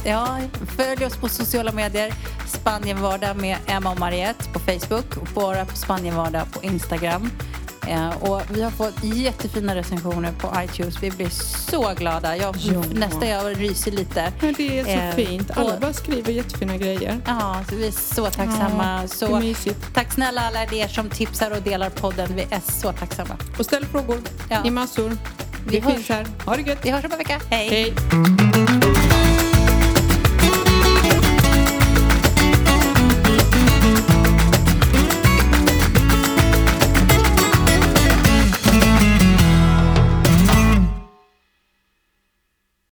[0.04, 0.38] Ja,
[0.76, 2.14] följ oss på sociala medier.
[2.46, 7.30] Spanienvardag med Emma och Mariette på Facebook och bara på Spanienvardag på Instagram.
[7.88, 11.02] Eh, och vi har fått jättefina recensioner på iTunes.
[11.02, 11.28] Vi blir
[11.70, 12.36] så glada.
[12.36, 12.82] Jag, Ja.
[12.92, 14.32] Nästan jag ryser lite.
[14.40, 15.50] Men det är så Eh, fint.
[15.50, 17.20] Alla och- bara skriver jättefina grejer.
[17.26, 19.00] Ja, så vi är så tacksamma.
[19.02, 19.40] Ja, så,
[19.94, 22.32] tack snälla alla er som tipsar och delar podden.
[22.36, 23.36] Vi är så tacksamma.
[23.58, 24.20] Och ställ frågor
[24.50, 24.64] Ja.
[24.64, 25.16] i massor.
[25.66, 26.26] Vi Vi finns här.
[26.44, 26.78] Ha det gött.
[26.82, 27.40] Vi hörs om en vecka.
[27.50, 27.68] Hej!
[27.68, 27.94] Hej.